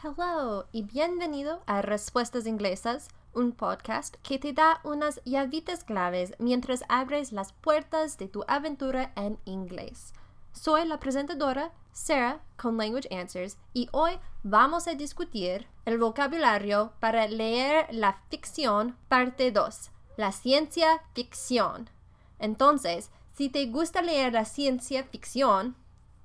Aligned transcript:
Hello 0.00 0.68
y 0.70 0.82
bienvenido 0.82 1.60
a 1.66 1.82
Respuestas 1.82 2.46
Inglesas, 2.46 3.08
un 3.34 3.50
podcast 3.50 4.14
que 4.22 4.38
te 4.38 4.52
da 4.52 4.80
unas 4.84 5.20
llavitas 5.24 5.82
claves 5.82 6.34
mientras 6.38 6.84
abres 6.88 7.32
las 7.32 7.52
puertas 7.52 8.16
de 8.16 8.28
tu 8.28 8.44
aventura 8.46 9.10
en 9.16 9.40
inglés. 9.44 10.12
Soy 10.52 10.86
la 10.86 11.00
presentadora 11.00 11.72
Sarah 11.90 12.40
con 12.56 12.76
Language 12.76 13.12
Answers 13.12 13.58
y 13.74 13.88
hoy 13.90 14.20
vamos 14.44 14.86
a 14.86 14.94
discutir 14.94 15.66
el 15.84 15.98
vocabulario 15.98 16.92
para 17.00 17.26
leer 17.26 17.88
la 17.90 18.22
ficción 18.30 18.96
parte 19.08 19.50
2, 19.50 19.90
la 20.16 20.30
ciencia 20.30 21.02
ficción. 21.12 21.90
Entonces, 22.38 23.10
si 23.34 23.48
te 23.48 23.66
gusta 23.66 24.00
leer 24.00 24.32
la 24.32 24.44
ciencia 24.44 25.02
ficción, 25.02 25.74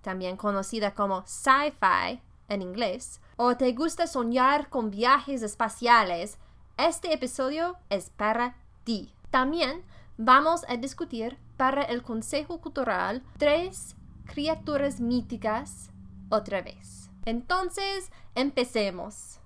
también 0.04 0.38
conocida 0.38 0.94
como 0.94 1.24
sci-fi 1.26 2.22
en 2.50 2.62
inglés, 2.62 3.20
o 3.36 3.58
te 3.58 3.72
gusta 3.74 4.08
soñar 4.08 4.70
con 4.70 4.90
viajes 4.90 5.42
espaciales, 5.42 6.38
este 6.78 7.14
episodio 7.14 7.78
es 7.90 8.10
para 8.10 8.56
ti. 8.84 9.14
También 9.30 9.84
vamos 10.18 10.66
a 10.68 10.78
discutir 10.78 11.38
para 11.58 11.84
el 11.84 12.02
Consejo 12.02 12.60
Cultural 12.62 13.24
tres 13.38 13.96
criaturas 14.26 15.00
míticas 15.00 15.90
otra 16.30 16.62
vez. 16.62 17.10
Entonces, 17.26 18.12
empecemos. 18.36 19.40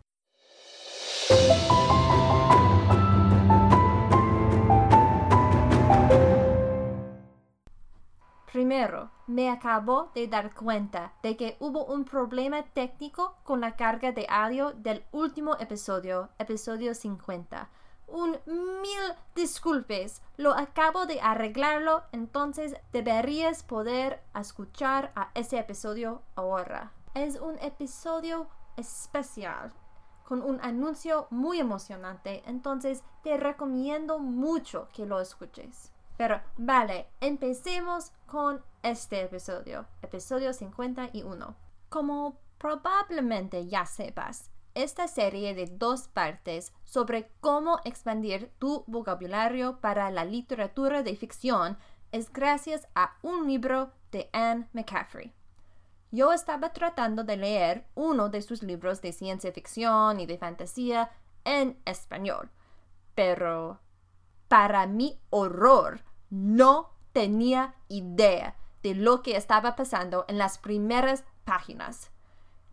Primero, 8.52 9.12
me 9.28 9.50
acabo 9.50 10.10
de 10.16 10.26
dar 10.28 10.56
cuenta 10.56 11.12
de 11.22 11.36
que 11.36 11.58
hubo 11.60 11.84
un 11.84 12.06
problema 12.06 12.64
técnico 12.64 13.36
con 13.44 13.60
la 13.60 13.76
carga 13.76 14.14
de 14.14 14.26
audio 14.30 14.72
del 14.72 15.04
último 15.12 15.58
episodio, 15.60 16.30
episodio 16.40 16.96
50. 16.96 17.70
Un 18.08 18.38
mil 18.46 19.16
disculpes, 19.36 20.22
lo 20.38 20.54
acabo 20.54 21.06
de 21.06 21.20
arreglarlo, 21.20 22.04
entonces 22.14 22.74
deberías 22.94 23.64
poder 23.64 24.24
escuchar 24.34 25.12
a 25.14 25.30
ese 25.34 25.60
episodio 25.60 26.22
ahora. 26.36 26.94
Es 27.16 27.36
un 27.36 27.60
episodio 27.60 28.48
especial, 28.78 29.74
con 30.24 30.42
un 30.42 30.62
anuncio 30.62 31.28
muy 31.32 31.60
emocionante, 31.60 32.44
entonces 32.46 33.04
te 33.24 33.36
recomiendo 33.36 34.20
mucho 34.20 34.88
que 34.94 35.06
lo 35.06 35.20
escuches. 35.20 35.92
Pero 36.18 36.42
vale, 36.58 37.08
empecemos 37.22 38.12
con 38.26 38.64
este 38.82 39.22
episodio, 39.22 39.86
episodio 40.02 40.52
51. 40.52 41.56
Como 41.90 42.40
probablemente 42.58 43.68
ya 43.68 43.86
sepas, 43.86 44.50
esta 44.74 45.08
serie 45.08 45.54
de 45.54 45.68
dos 45.68 46.08
partes 46.08 46.74
sobre 46.84 47.32
cómo 47.40 47.80
expandir 47.86 48.52
tu 48.60 48.84
vocabulario 48.88 49.80
para 49.80 50.10
la 50.12 50.26
literatura 50.26 51.04
de 51.04 51.16
ficción 51.16 51.78
es 52.12 52.32
gracias 52.32 52.88
a 52.96 53.18
un 53.22 53.48
libro 53.48 53.92
de 54.12 54.30
Anne 54.34 54.68
McCaffrey. 54.74 55.34
Yo 56.12 56.32
estaba 56.32 56.74
tratando 56.74 57.24
de 57.24 57.38
leer 57.38 57.86
uno 57.96 58.30
de 58.30 58.42
sus 58.42 58.64
libros 58.64 59.02
de 59.02 59.12
ciencia 59.12 59.52
ficción 59.52 60.20
y 60.20 60.26
de 60.26 60.38
fantasía 60.38 61.12
en 61.44 61.78
español, 61.86 62.50
pero 63.14 63.80
para 64.48 64.88
mi 64.88 65.20
horror, 65.30 66.02
no 66.30 66.92
tenía 67.14 67.76
idea 67.88 68.56
de 68.84 68.96
lo 68.96 69.22
que 69.22 69.36
estaba 69.36 69.76
pasando 69.76 70.26
en 70.28 70.38
las 70.38 70.58
primeras 70.58 71.24
páginas. 71.46 72.12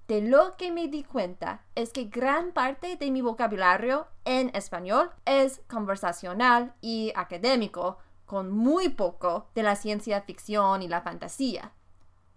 De 0.07 0.21
lo 0.21 0.57
que 0.57 0.71
me 0.71 0.89
di 0.89 1.03
cuenta 1.03 1.65
es 1.75 1.91
que 1.91 2.05
gran 2.05 2.53
parte 2.53 2.97
de 2.97 3.11
mi 3.11 3.23
vocabulario 3.23 4.07
en 4.25 4.51
español 4.55 5.11
es 5.25 5.63
conversacional 5.69 6.75
y 6.83 7.13
académico, 7.17 7.99
con 8.27 8.51
muy 8.51 8.91
poco 8.91 9.49
de 9.55 9.63
la 9.63 9.77
ciencia 9.77 10.21
ficción 10.23 10.83
y 10.83 10.89
la 10.89 11.01
fantasía. 11.01 11.73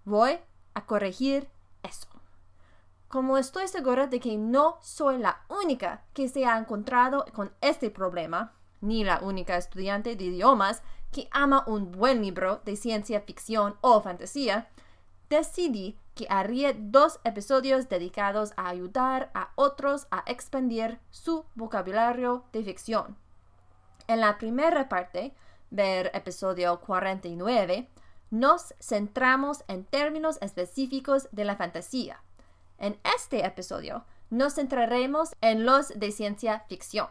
Voy 0.06 0.40
a 0.74 0.86
corregir 0.86 1.50
eso. 1.84 2.08
Como 3.10 3.38
estoy 3.38 3.68
segura 3.68 4.08
de 4.08 4.20
que 4.20 4.38
no 4.38 4.78
soy 4.82 5.18
la 5.18 5.42
única 5.50 6.04
que 6.14 6.28
se 6.28 6.46
ha 6.46 6.58
encontrado 6.58 7.26
con 7.34 7.54
este 7.62 7.90
problema, 7.90 8.54
ni 8.88 9.04
la 9.04 9.20
única 9.20 9.58
estudiante 9.58 10.16
de 10.16 10.24
idiomas 10.24 10.82
que 11.12 11.28
ama 11.32 11.64
un 11.68 11.92
buen 11.92 12.22
libro 12.22 12.62
de 12.66 12.76
ciencia 12.76 13.22
ficción 13.22 13.76
o 13.82 14.02
fantasía, 14.02 14.70
decidí 15.30 15.98
que 16.16 16.28
haría 16.30 16.74
dos 16.74 17.20
episodios 17.24 17.90
dedicados 17.90 18.54
a 18.56 18.70
ayudar 18.70 19.30
a 19.34 19.52
otros 19.56 20.08
a 20.10 20.24
expandir 20.26 21.00
su 21.12 21.46
vocabulario 21.56 22.46
de 22.52 22.64
ficción. 22.64 23.18
En 24.08 24.22
la 24.22 24.38
primera 24.38 24.90
parte, 24.90 25.34
ver 25.70 26.10
episodio 26.14 26.80
49, 26.80 27.90
nos 28.32 28.74
centramos 28.80 29.64
en 29.68 29.86
términos 29.86 30.38
específicos 30.42 31.28
de 31.32 31.46
la 31.46 31.56
fantasía. 31.56 32.22
En 32.78 32.98
este 33.16 33.46
episodio, 33.46 34.06
nos 34.30 34.56
centraremos 34.56 35.36
en 35.42 35.66
los 35.66 35.90
de 35.90 36.12
ciencia 36.12 36.62
ficción. 36.68 37.08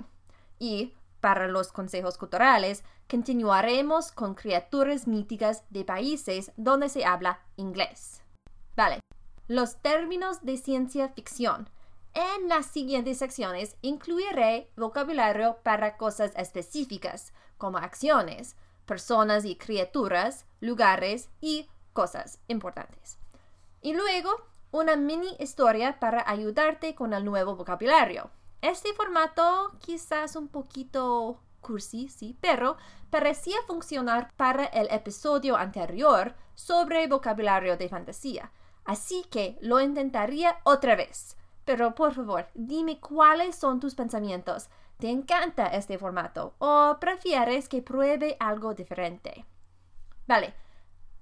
Y 0.58 0.94
para 1.26 1.48
los 1.48 1.72
consejos 1.72 2.18
culturales, 2.18 2.84
continuaremos 3.10 4.12
con 4.12 4.36
criaturas 4.36 5.08
míticas 5.08 5.64
de 5.70 5.84
países 5.84 6.52
donde 6.56 6.88
se 6.88 7.04
habla 7.04 7.40
inglés. 7.56 8.22
Vale, 8.76 9.00
los 9.48 9.82
términos 9.82 10.44
de 10.44 10.56
ciencia 10.56 11.08
ficción. 11.08 11.68
En 12.14 12.48
las 12.48 12.66
siguientes 12.66 13.18
secciones 13.18 13.76
incluiré 13.82 14.70
vocabulario 14.76 15.56
para 15.64 15.96
cosas 15.96 16.30
específicas, 16.36 17.32
como 17.58 17.78
acciones, 17.78 18.54
personas 18.84 19.44
y 19.46 19.56
criaturas, 19.56 20.46
lugares 20.60 21.28
y 21.40 21.68
cosas 21.92 22.38
importantes. 22.46 23.18
Y 23.82 23.94
luego, 23.94 24.30
una 24.70 24.94
mini 24.94 25.34
historia 25.40 25.98
para 25.98 26.22
ayudarte 26.30 26.94
con 26.94 27.12
el 27.14 27.24
nuevo 27.24 27.56
vocabulario. 27.56 28.30
Este 28.62 28.92
formato 28.94 29.72
quizás 29.80 30.36
un 30.36 30.48
poquito 30.48 31.40
cursi, 31.60 32.08
sí, 32.08 32.36
pero 32.40 32.76
parecía 33.10 33.56
funcionar 33.66 34.32
para 34.36 34.64
el 34.66 34.88
episodio 34.90 35.56
anterior 35.56 36.34
sobre 36.54 37.06
vocabulario 37.06 37.76
de 37.76 37.88
fantasía. 37.88 38.52
Así 38.84 39.24
que 39.30 39.58
lo 39.60 39.80
intentaría 39.80 40.60
otra 40.62 40.94
vez. 40.94 41.36
Pero 41.64 41.94
por 41.94 42.14
favor, 42.14 42.48
dime 42.54 43.00
cuáles 43.00 43.56
son 43.56 43.80
tus 43.80 43.94
pensamientos. 43.96 44.68
¿Te 44.98 45.10
encanta 45.10 45.66
este 45.66 45.98
formato 45.98 46.54
o 46.58 46.96
prefieres 47.00 47.68
que 47.68 47.82
pruebe 47.82 48.36
algo 48.38 48.72
diferente? 48.72 49.44
Vale, 50.26 50.54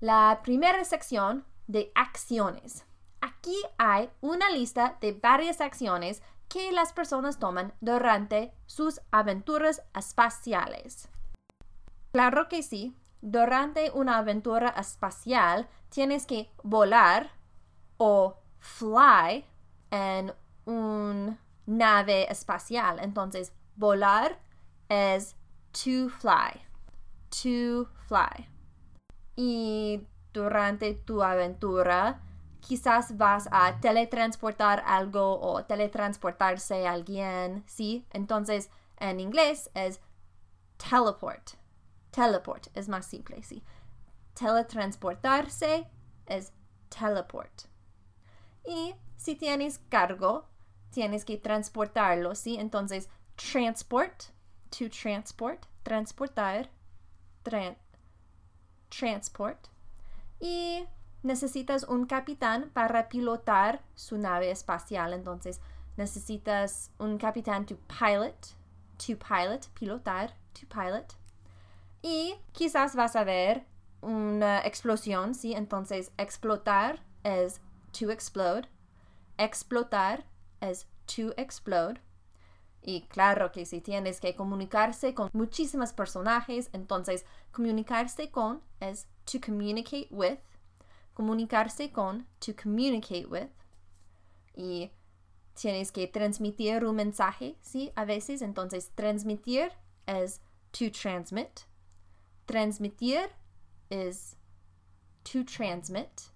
la 0.01 0.41
primera 0.45 0.85
sección 0.85 1.45
de 1.67 1.91
acciones. 1.95 2.85
Aquí 3.21 3.57
hay 3.79 4.11
una 4.21 4.51
lista 4.51 4.99
de 5.01 5.13
varias 5.13 5.63
acciones 5.63 6.23
que 6.49 6.73
las 6.73 6.93
personas 6.93 7.39
toman 7.39 7.73
durante 7.81 8.55
sus 8.67 9.01
aventuras 9.11 9.83
espaciales. 9.95 11.09
Claro 12.13 12.49
que 12.49 12.63
sí, 12.63 12.97
durante 13.21 13.91
una 13.91 14.19
aventura 14.19 14.69
espacial 14.69 15.69
tienes 15.89 16.27
que 16.27 16.51
volar 16.63 17.31
o 17.97 18.39
fly 18.59 19.45
en 19.91 20.33
una 20.65 21.39
nave 21.67 22.31
espacial. 22.31 22.99
Entonces, 23.01 23.53
volar 23.77 24.39
es 24.89 25.37
to 25.73 26.09
fly. 26.09 26.61
To 27.43 27.89
fly. 28.07 28.49
Y 29.37 30.07
durante 30.33 30.95
tu 30.95 31.23
aventura 31.23 32.21
quizás 32.67 33.17
vas 33.17 33.47
a 33.51 33.79
teletransportar 33.81 34.83
algo 34.87 35.39
o 35.41 35.65
teletransportarse 35.65 36.87
a 36.87 36.93
alguien, 36.93 37.63
¿sí? 37.67 38.07
Entonces, 38.11 38.71
en 38.99 39.21
inglés 39.21 39.71
es 39.75 40.01
teleport. 40.79 41.53
Teleport 42.11 42.69
es 42.75 42.89
más 42.89 43.07
simple, 43.07 43.43
¿sí? 43.43 43.63
Teletransportarse 44.35 45.87
es 46.27 46.53
teleport. 46.89 47.65
Y 48.67 48.95
si 49.17 49.37
tienes 49.37 49.79
cargo, 49.91 50.49
tienes 50.91 51.25
que 51.25 51.37
transportarlo, 51.37 52.35
¿sí? 52.35 52.57
Entonces, 52.57 53.11
transport, 53.37 54.25
to 54.71 54.89
transport, 54.89 55.67
transportar, 55.83 56.71
transport. 58.89 59.69
Y 60.41 60.87
necesitas 61.25 61.85
un 61.85 62.07
capitán 62.07 62.71
para 62.73 63.09
pilotar 63.09 63.83
su 63.95 64.19
nave 64.19 64.51
espacial. 64.51 65.13
Entonces, 65.13 65.61
necesitas 65.97 66.91
un 66.99 67.19
capitán 67.19 67.67
to 67.67 67.77
pilot, 67.89 68.55
to 68.99 69.17
pilot, 69.19 69.69
pilotar, 69.79 70.35
to 70.53 70.67
pilot. 70.69 71.15
Y 72.03 72.37
quizás 72.53 72.95
vas 72.95 73.17
a 73.17 73.25
ver 73.25 73.67
una 74.03 74.61
explosión, 74.61 75.35
¿sí? 75.35 75.55
Entonces, 75.55 76.13
explotar 76.19 77.03
es 77.23 77.61
to 77.99 78.11
explode, 78.11 78.69
explotar 79.39 80.25
es 80.61 80.87
to 81.07 81.33
explode. 81.37 82.01
Y 82.83 83.07
claro 83.09 83.51
que 83.51 83.65
si 83.65 83.81
tienes 83.81 84.21
que 84.21 84.37
comunicarse 84.37 85.15
con 85.15 85.31
muchísimos 85.33 85.95
personajes, 85.95 86.69
entonces 86.75 87.25
comunicarse 87.51 88.31
con 88.31 88.61
es 88.81 89.07
to 89.25 89.39
communicate 89.41 90.09
with. 90.11 90.39
Comunicarse 91.15 91.91
con, 91.93 92.27
to 92.41 92.55
communicate 92.55 93.27
with. 93.27 93.49
Y 94.57 94.91
tienes 95.55 95.93
que 95.93 96.07
transmitir 96.07 96.85
un 96.85 96.97
mensaje, 96.97 97.57
¿sí? 97.63 97.93
A 97.95 98.05
veces, 98.05 98.43
entonces 98.43 98.91
transmitir 98.95 99.73
es 100.07 100.41
to 100.73 100.91
transmit. 100.91 101.61
Transmitir 102.47 103.31
es 103.91 104.37
to 105.23 105.45
transmit. 105.45 106.33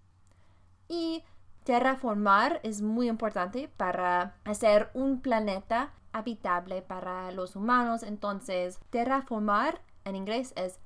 Y 0.88 1.24
terraformar 1.64 2.60
es 2.62 2.80
muy 2.80 3.08
importante 3.08 3.68
para 3.68 4.36
hacer 4.44 4.90
un 4.94 5.20
planeta 5.20 5.92
habitable 6.12 6.82
para 6.82 7.30
los 7.32 7.56
humanos. 7.56 8.02
Entonces, 8.02 8.78
terraformar 8.90 9.82
en 10.04 10.16
inglés 10.16 10.52
es 10.56 10.78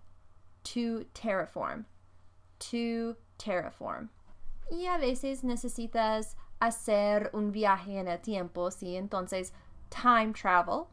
to 0.62 1.04
terraform. 1.12 1.84
To 2.70 3.16
terraform. 3.42 4.08
Y 4.70 4.86
a 4.86 4.98
veces 4.98 5.44
necesitas 5.44 6.36
hacer 6.60 7.30
un 7.32 7.52
viaje 7.52 7.98
en 7.98 8.08
el 8.08 8.20
tiempo, 8.20 8.70
¿sí? 8.70 8.96
Entonces, 8.96 9.52
time 9.88 10.32
travel, 10.32 10.86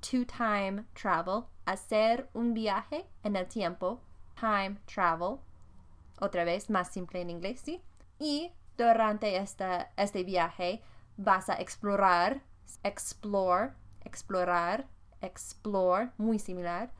to 0.00 0.26
time 0.26 0.84
travel, 0.94 1.44
hacer 1.64 2.28
un 2.34 2.54
viaje 2.54 3.06
en 3.22 3.36
el 3.36 3.46
tiempo, 3.46 4.00
time 4.38 4.78
travel. 4.86 5.38
Otra 6.20 6.44
vez, 6.44 6.68
más 6.68 6.88
simple 6.88 7.20
en 7.20 7.30
inglés, 7.30 7.60
¿sí? 7.64 7.80
Y 8.18 8.52
durante 8.76 9.36
esta, 9.36 9.92
este 9.96 10.24
viaje 10.24 10.82
vas 11.16 11.48
a 11.48 11.54
explorar, 11.54 12.42
explore, 12.82 13.72
explorar, 14.04 14.86
explore, 15.20 16.10
muy 16.18 16.38
similar. 16.38 16.90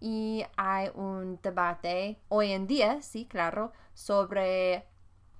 Y 0.00 0.44
hay 0.56 0.90
un 0.94 1.40
debate 1.42 2.20
hoy 2.28 2.52
en 2.52 2.66
día, 2.66 3.00
sí, 3.02 3.26
claro, 3.26 3.72
sobre 3.94 4.86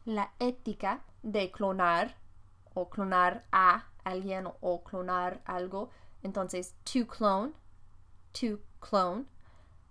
la 0.05 0.33
ética 0.39 1.03
de 1.23 1.51
clonar 1.51 2.17
o 2.75 2.89
clonar 2.89 3.45
a 3.53 3.87
alguien 4.05 4.49
o 4.61 4.83
clonar 4.83 5.41
algo. 5.45 5.91
Entonces, 6.23 6.75
to 6.85 7.07
clone, 7.07 7.53
to 8.33 8.61
clone, 8.81 9.27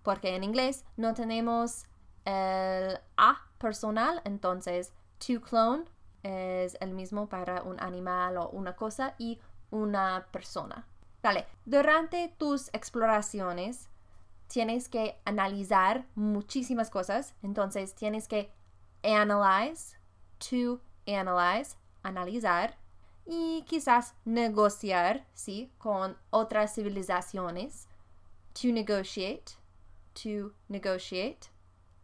porque 0.01 0.35
en 0.35 0.43
inglés 0.43 0.85
no 0.97 1.13
tenemos 1.13 1.85
el 2.25 2.99
a 3.17 3.41
personal, 3.57 4.21
entonces 4.25 4.93
to 5.19 5.41
clone 5.41 5.85
es 6.23 6.77
el 6.79 6.93
mismo 6.93 7.27
para 7.27 7.63
un 7.63 7.79
animal 7.79 8.37
o 8.37 8.49
una 8.49 8.75
cosa 8.75 9.15
y 9.17 9.39
una 9.71 10.27
persona. 10.31 10.87
Vale, 11.21 11.45
durante 11.65 12.33
tus 12.37 12.69
exploraciones 12.73 13.89
tienes 14.53 14.87
que 14.87 15.19
analizar 15.25 16.05
muchísimas 16.13 16.91
cosas, 16.91 17.33
entonces 17.41 17.95
tienes 17.95 18.27
que 18.27 18.53
analyze, 19.01 19.97
to 20.37 20.79
analyze, 21.07 21.75
analizar 22.03 22.77
y 23.25 23.63
quizás 23.67 24.13
negociar, 24.25 25.25
¿sí? 25.33 25.71
Con 25.79 26.15
otras 26.29 26.75
civilizaciones. 26.75 27.87
To 28.61 28.67
negotiate, 28.67 29.53
to 30.21 30.53
negotiate. 30.67 31.49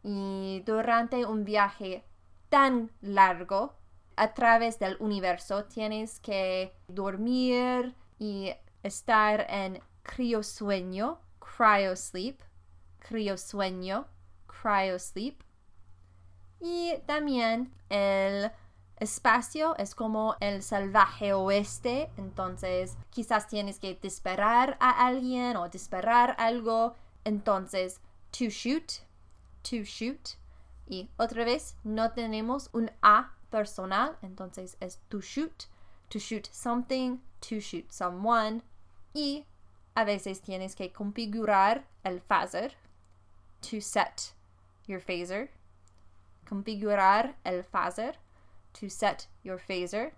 Y 0.01 0.63
durante 0.65 1.25
un 1.25 1.45
viaje 1.45 2.03
tan 2.49 2.91
largo 3.01 3.75
a 4.15 4.33
través 4.33 4.79
del 4.79 4.97
universo 4.99 5.65
tienes 5.65 6.19
que 6.19 6.73
dormir 6.87 7.93
y 8.17 8.51
estar 8.81 9.45
en 9.51 9.83
criosueño, 10.01 11.19
cryosleep, 11.57 12.39
criosueño, 12.99 14.07
cryosleep. 14.47 15.41
Y 16.59 16.97
también 17.05 17.73
el 17.89 18.51
espacio 18.97 19.77
es 19.77 19.95
como 19.95 20.35
el 20.41 20.61
salvaje 20.61 21.33
oeste, 21.33 22.11
entonces 22.17 22.97
quizás 23.09 23.47
tienes 23.47 23.79
que 23.79 23.95
disparar 23.95 24.77
a 24.79 25.07
alguien 25.07 25.55
o 25.55 25.69
disparar 25.69 26.35
algo, 26.37 26.95
entonces 27.23 28.01
to 28.31 28.45
shoot, 28.49 29.01
to 29.63 29.83
shoot. 29.83 30.37
Y 30.85 31.09
otra 31.17 31.45
vez 31.45 31.75
no 31.83 32.11
tenemos 32.11 32.69
un 32.73 32.91
a 33.01 33.31
personal, 33.49 34.17
entonces 34.21 34.75
es 34.79 34.99
to 35.07 35.21
shoot, 35.21 35.67
to 36.09 36.19
shoot 36.19 36.47
something, 36.51 37.19
to 37.39 37.59
shoot 37.59 37.89
someone. 37.91 38.63
Y 39.13 39.45
a 39.95 40.03
veces 40.03 40.41
tienes 40.41 40.75
que 40.75 40.91
configurar 40.91 41.85
el 42.03 42.21
phaser, 42.21 42.73
to 43.61 43.81
set 43.81 44.33
your 44.87 44.99
phaser, 44.99 45.49
configurar 46.45 47.35
el 47.43 47.63
phaser 47.63 48.15
to 48.73 48.89
set 48.89 49.27
your 49.43 49.57
phaser 49.57 50.13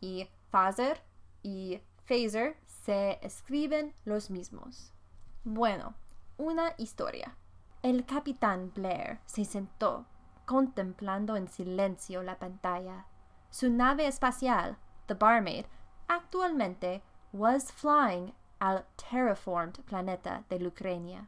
y 0.00 0.28
phaser 0.50 0.98
y 1.42 1.80
phaser 2.06 2.56
se 2.66 3.18
escriben 3.22 3.94
los 4.04 4.30
mismos. 4.30 4.92
Bueno, 5.44 5.94
una 6.36 6.74
historia. 6.78 7.36
El 7.82 8.04
capitán 8.04 8.72
Blair 8.74 9.20
se 9.26 9.44
sentó 9.44 10.06
contemplando 10.44 11.36
en 11.36 11.48
silencio 11.48 12.22
la 12.22 12.38
pantalla. 12.38 13.06
Su 13.50 13.70
nave 13.70 14.06
espacial, 14.06 14.76
the 15.06 15.14
Barmaid, 15.14 15.66
actualmente 16.08 17.02
was 17.32 17.70
flying 17.70 18.34
al 18.62 18.84
terraformed 18.96 19.84
planeta 19.84 20.44
de 20.48 20.58
Lucrenia. 20.58 21.26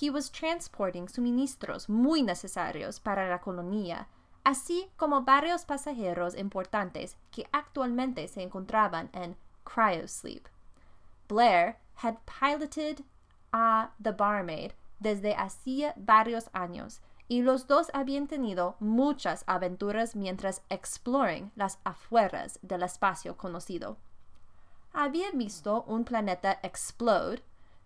He 0.00 0.10
was 0.10 0.30
transporting 0.30 1.08
suministros 1.08 1.88
muy 1.88 2.22
necesarios 2.22 3.00
para 3.00 3.28
la 3.28 3.40
colonia 3.40 4.06
así 4.44 4.90
como 4.96 5.22
varios 5.22 5.64
pasajeros 5.64 6.36
importantes 6.36 7.16
que 7.30 7.46
actualmente 7.52 8.28
se 8.28 8.42
encontraban 8.42 9.10
en 9.12 9.36
cryosleep. 9.64 10.48
Blair 11.28 11.76
had 11.96 12.16
piloted 12.26 13.04
a 13.52 13.90
The 14.02 14.12
Barmaid 14.12 14.72
desde 15.00 15.34
hacía 15.34 15.94
varios 15.96 16.48
años 16.52 17.00
y 17.28 17.42
los 17.42 17.66
dos 17.66 17.90
habían 17.94 18.26
tenido 18.26 18.76
muchas 18.78 19.44
aventuras 19.46 20.14
mientras 20.16 20.62
exploring 20.68 21.50
las 21.56 21.78
afueras 21.84 22.58
del 22.62 22.82
espacio 22.82 23.36
conocido. 23.36 23.96
Había 24.94 25.30
visto 25.32 25.84
un 25.86 26.04
planeta 26.04 26.58
explode, 26.62 27.42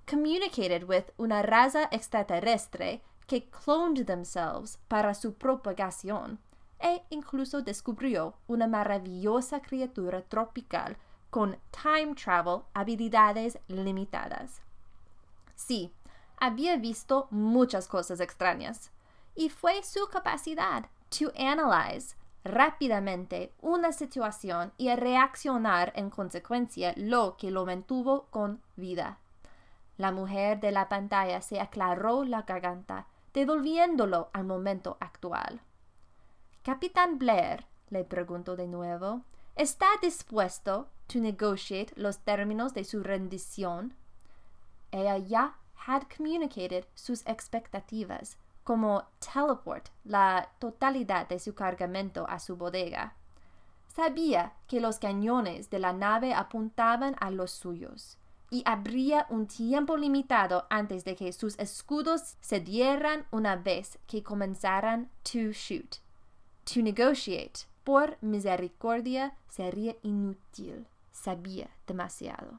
communicated 0.07 0.85
with 0.89 1.13
una 1.17 1.43
raza 1.43 1.89
extraterrestre 1.93 3.01
que 3.27 3.49
cloned 3.49 4.07
themselves 4.07 4.79
para 4.89 5.15
su 5.15 5.35
propagación 5.35 6.39
e 6.81 7.03
incluso 7.11 7.63
descubrió 7.63 8.35
una 8.49 8.67
maravillosa 8.67 9.61
criatura 9.61 10.23
tropical 10.23 10.97
con 11.31 11.57
time 11.71 12.15
travel 12.15 12.65
habilidades 12.75 13.59
limitadas. 13.69 14.61
Sí, 15.55 15.93
había 16.39 16.77
visto 16.77 17.29
muchas 17.31 17.89
cosas 17.89 18.21
extrañas, 18.21 18.91
y 19.35 19.49
fue 19.49 19.83
su 19.83 20.09
capacidad 20.09 20.87
to 21.09 21.33
analyze 21.37 22.17
rápidamente 22.47 23.53
una 23.61 23.93
situación 23.93 24.73
y 24.77 24.95
reaccionar 24.95 25.93
en 25.97 26.11
consecuencia 26.11 26.93
lo 26.97 27.37
que 27.37 27.51
lo 27.51 27.67
mantuvo 27.67 28.27
con 28.31 28.61
vida. 28.77 29.19
La 29.97 30.13
mujer 30.13 30.61
de 30.61 30.73
la 30.73 30.89
pantalla 30.89 31.41
se 31.41 31.61
aclaró 31.61 32.25
la 32.25 32.43
garganta, 32.43 33.07
devolviéndolo 33.33 34.31
al 34.33 34.45
momento 34.45 34.97
actual. 35.01 35.61
Capitán 36.63 37.19
Blair, 37.19 37.65
le 37.91 38.05
preguntó 38.05 38.57
de 38.57 38.67
nuevo, 38.67 39.23
¿está 39.55 39.87
dispuesto 40.03 40.89
to 41.07 41.21
negotiate 41.21 41.93
los 41.97 42.19
términos 42.19 42.75
de 42.75 42.85
su 42.85 43.03
rendición? 43.03 43.95
Ella 44.91 45.19
ya 45.19 45.57
had 45.87 46.03
communicated 46.15 46.85
sus 46.95 47.25
expectativas, 47.27 48.39
como 48.67 49.05
teleport 49.21 49.91
la 50.03 50.51
totalidad 50.59 51.29
de 51.29 51.39
su 51.39 51.55
cargamento 51.55 52.27
a 52.29 52.41
su 52.41 52.57
bodega. 52.57 53.15
Sabía 53.95 54.55
que 54.67 54.81
los 54.81 54.99
cañones 54.99 55.71
de 55.71 55.79
la 55.79 55.93
nave 55.93 56.35
apuntaban 56.35 57.15
a 57.21 57.31
los 57.31 57.53
suyos, 57.53 58.19
y 58.51 58.65
habría 58.67 59.27
un 59.31 59.47
tiempo 59.47 59.97
limitado 59.97 60.67
antes 60.69 61.05
de 61.05 61.15
que 61.15 61.33
sus 61.33 61.57
escudos 61.61 62.37
se 62.41 62.59
dieran 62.59 63.25
una 63.31 63.55
vez 63.55 64.01
que 64.09 64.25
comenzaran 64.25 65.11
to 65.23 65.53
shoot. 65.53 65.99
To 66.65 66.83
negotiate, 66.83 67.67
por 67.85 68.19
misericordia, 68.21 69.37
sería 69.49 69.95
inútil. 70.03 70.89
Sabía 71.13 71.71
demasiado. 71.87 72.59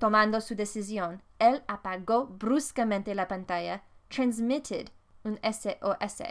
Tomando 0.00 0.40
su 0.40 0.56
decisión, 0.56 1.22
él 1.38 1.62
apagó 1.68 2.26
bruscamente 2.26 3.14
la 3.14 3.28
pantalla, 3.28 3.84
transmitted 4.10 4.90
un 5.24 5.38
SOS 5.42 6.22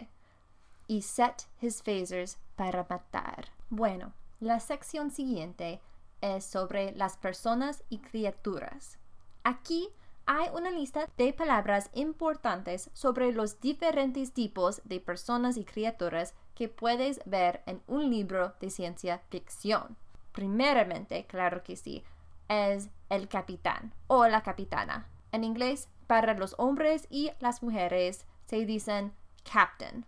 y 0.87 1.01
set 1.01 1.47
his 1.61 1.81
phasers 1.81 2.37
para 2.55 2.85
matar. 2.89 3.49
Bueno, 3.69 4.13
la 4.39 4.59
sección 4.59 5.11
siguiente 5.11 5.79
es 6.21 6.45
sobre 6.45 6.91
las 6.93 7.17
personas 7.17 7.83
y 7.89 7.99
criaturas. 7.99 8.97
Aquí 9.43 9.89
hay 10.25 10.49
una 10.53 10.69
lista 10.69 11.07
de 11.17 11.33
palabras 11.33 11.89
importantes 11.93 12.89
sobre 12.93 13.31
los 13.31 13.59
diferentes 13.61 14.33
tipos 14.33 14.81
de 14.83 14.99
personas 14.99 15.57
y 15.57 15.63
criaturas 15.63 16.35
que 16.55 16.67
puedes 16.67 17.21
ver 17.25 17.63
en 17.65 17.81
un 17.87 18.09
libro 18.09 18.53
de 18.59 18.69
ciencia 18.69 19.19
ficción. 19.29 19.95
Primeramente, 20.33 21.25
claro 21.25 21.63
que 21.63 21.75
sí, 21.75 22.03
es 22.47 22.89
el 23.09 23.27
capitán 23.27 23.93
o 24.07 24.27
la 24.27 24.43
capitana. 24.43 25.07
En 25.31 25.43
inglés, 25.43 25.87
para 26.09 26.33
los 26.33 26.55
hombres 26.57 27.05
y 27.11 27.29
las 27.39 27.61
mujeres 27.61 28.25
se 28.47 28.65
dicen 28.65 29.13
captain. 29.43 30.07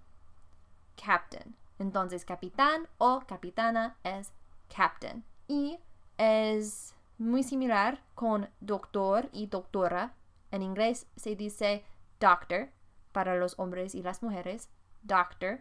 Captain. 0.95 1.55
Entonces, 1.77 2.25
capitán 2.25 2.87
o 2.97 3.19
capitana 3.27 3.99
es 4.03 4.33
captain. 4.75 5.23
Y 5.47 5.77
es 6.17 6.95
muy 7.19 7.43
similar 7.43 8.01
con 8.15 8.49
doctor 8.61 9.29
y 9.31 9.45
doctora. 9.45 10.15
En 10.49 10.63
inglés 10.63 11.05
se 11.17 11.35
dice 11.35 11.85
doctor 12.19 12.69
para 13.11 13.35
los 13.35 13.59
hombres 13.59 13.93
y 13.93 14.01
las 14.01 14.23
mujeres. 14.23 14.71
Doctor. 15.03 15.59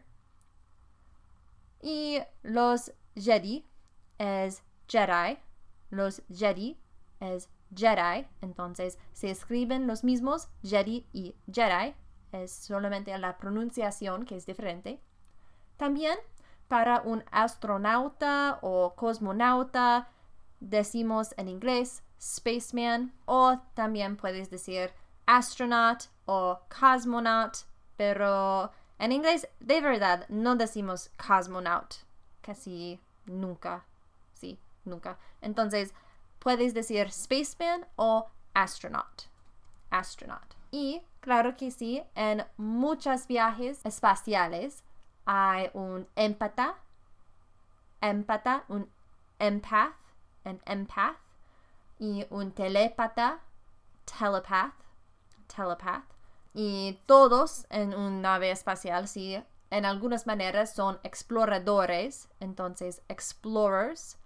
Y 1.82 2.18
los 2.42 2.94
Jedi 3.14 3.66
es 4.16 4.62
Jedi. 4.88 5.36
Los 5.90 6.22
Jedi 6.32 6.80
es 7.20 7.50
Jedi. 7.74 8.26
Entonces 8.40 8.98
se 9.12 9.30
escriben 9.30 9.86
los 9.86 10.04
mismos 10.04 10.48
Jedi 10.62 11.06
y 11.12 11.34
Jedi. 11.52 11.94
Es 12.32 12.52
solamente 12.52 13.16
la 13.18 13.36
pronunciación 13.38 14.24
que 14.24 14.36
es 14.36 14.46
diferente. 14.46 15.00
También 15.76 16.18
para 16.68 17.00
un 17.00 17.24
astronauta 17.32 18.58
o 18.62 18.94
cosmonauta 18.94 20.08
decimos 20.60 21.34
en 21.36 21.48
inglés 21.48 22.02
spaceman 22.20 23.12
o 23.24 23.58
también 23.74 24.16
puedes 24.16 24.50
decir 24.50 24.92
astronaut 25.26 26.04
o 26.26 26.60
cosmonaut, 26.68 27.64
pero 27.96 28.70
en 28.98 29.12
inglés 29.12 29.48
de 29.58 29.80
verdad 29.80 30.26
no 30.28 30.54
decimos 30.54 31.10
cosmonaut 31.16 31.94
casi 32.40 33.00
nunca, 33.26 33.84
sí, 34.34 34.58
nunca. 34.84 35.18
Entonces 35.40 35.94
puedes 36.40 36.74
decir 36.74 37.12
spaceman 37.12 37.86
o 37.96 38.26
astronaut, 38.54 39.28
astronaut. 39.90 40.56
Y 40.72 41.02
claro 41.20 41.56
que 41.56 41.70
sí, 41.70 42.02
en 42.16 42.44
muchos 42.56 43.28
viajes 43.28 43.80
espaciales 43.84 44.82
hay 45.24 45.70
un 45.74 46.08
empata, 46.16 46.74
empata, 48.00 48.64
un 48.68 48.90
empath, 49.38 49.94
un 50.44 50.60
empath, 50.66 51.16
y 52.00 52.26
un 52.30 52.50
telepata, 52.50 53.40
telepath, 54.06 54.72
telepath. 55.46 56.04
Y 56.54 56.98
todos 57.06 57.66
en 57.70 57.94
una 57.94 58.20
nave 58.22 58.50
espacial, 58.50 59.06
sí, 59.06 59.40
en 59.70 59.84
algunas 59.84 60.26
maneras 60.26 60.74
son 60.74 60.98
exploradores, 61.04 62.28
entonces 62.40 63.02
explorers, 63.08 64.16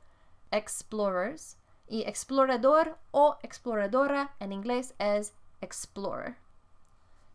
explorers. 0.50 1.58
Y 1.86 2.02
explorador 2.02 2.98
o 3.10 3.36
exploradora 3.42 4.34
en 4.40 4.52
inglés 4.52 4.94
es 4.98 5.34
explorer. 5.60 6.36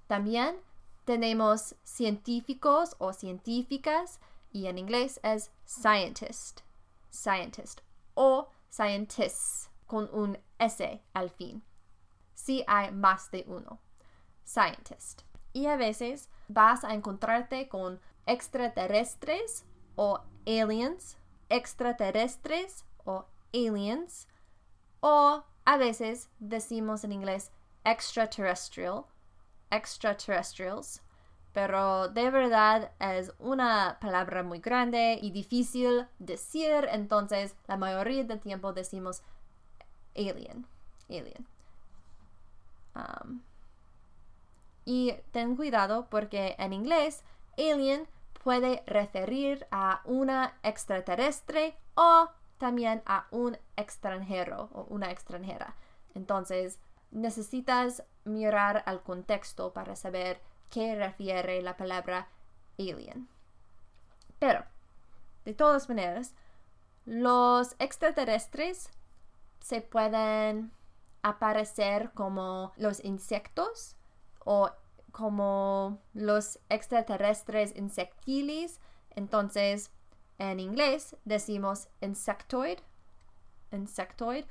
También 0.07 0.57
tenemos 1.05 1.75
científicos 1.83 2.95
o 2.99 3.13
científicas 3.13 4.19
y 4.51 4.67
en 4.67 4.77
inglés 4.77 5.19
es 5.23 5.51
scientist, 5.65 6.61
scientist 7.11 7.81
o 8.15 8.49
scientists 8.69 9.69
con 9.87 10.09
un 10.13 10.37
S 10.59 11.01
al 11.13 11.29
fin. 11.29 11.63
Si 12.33 12.63
hay 12.67 12.91
más 12.91 13.31
de 13.31 13.43
uno. 13.47 13.79
Scientist. 14.45 15.23
Y 15.53 15.65
a 15.65 15.75
veces 15.75 16.29
vas 16.47 16.83
a 16.83 16.93
encontrarte 16.93 17.67
con 17.67 17.99
extraterrestres 18.25 19.65
o 19.95 20.21
aliens, 20.45 21.17
extraterrestres 21.49 22.85
o 23.03 23.25
aliens, 23.53 24.27
o 24.99 25.43
a 25.65 25.77
veces 25.77 26.29
decimos 26.39 27.03
en 27.03 27.11
inglés 27.11 27.51
extraterrestrial 27.83 29.05
extraterrestrials, 29.71 31.01
pero 31.53 32.09
de 32.09 32.29
verdad 32.29 32.91
es 32.99 33.33
una 33.39 33.97
palabra 33.99 34.43
muy 34.43 34.59
grande 34.59 35.19
y 35.21 35.31
difícil 35.31 36.07
decir, 36.19 36.87
entonces 36.91 37.55
la 37.67 37.77
mayoría 37.77 38.23
del 38.23 38.39
tiempo 38.39 38.73
decimos 38.73 39.23
alien, 40.15 40.65
alien. 41.09 41.47
Y 44.85 45.13
ten 45.31 45.55
cuidado 45.55 46.07
porque 46.09 46.55
en 46.57 46.73
inglés 46.73 47.23
alien 47.57 48.07
puede 48.43 48.83
referir 48.87 49.67
a 49.71 50.01
una 50.05 50.57
extraterrestre 50.63 51.77
o 51.95 52.29
también 52.59 53.01
a 53.05 53.25
un 53.31 53.57
extranjero 53.75 54.69
o 54.73 54.83
una 54.89 55.09
extranjera. 55.09 55.75
Entonces, 56.13 56.79
necesitas 57.09 58.03
mirar 58.25 58.83
al 58.85 59.01
contexto 59.01 59.73
para 59.73 59.95
saber 59.95 60.39
qué 60.69 60.95
refiere 60.95 61.61
la 61.63 61.75
palabra 61.77 62.27
alien. 62.77 63.27
Pero, 64.37 64.63
de 65.45 65.53
todas 65.53 65.89
maneras, 65.89 66.35
los 67.05 67.75
extraterrestres 67.79 68.91
se 69.59 69.81
pueden 69.81 70.71
aparecer 71.21 72.11
como 72.11 72.71
los 72.77 73.03
insectos 73.03 73.95
o 74.45 74.69
como 75.11 75.99
los 76.13 76.59
extraterrestres 76.69 77.75
insectiles. 77.75 78.79
Entonces, 79.15 79.91
en 80.39 80.59
inglés 80.59 81.15
decimos 81.25 81.87
insectoid, 82.01 82.79
insectoid, 83.71 84.45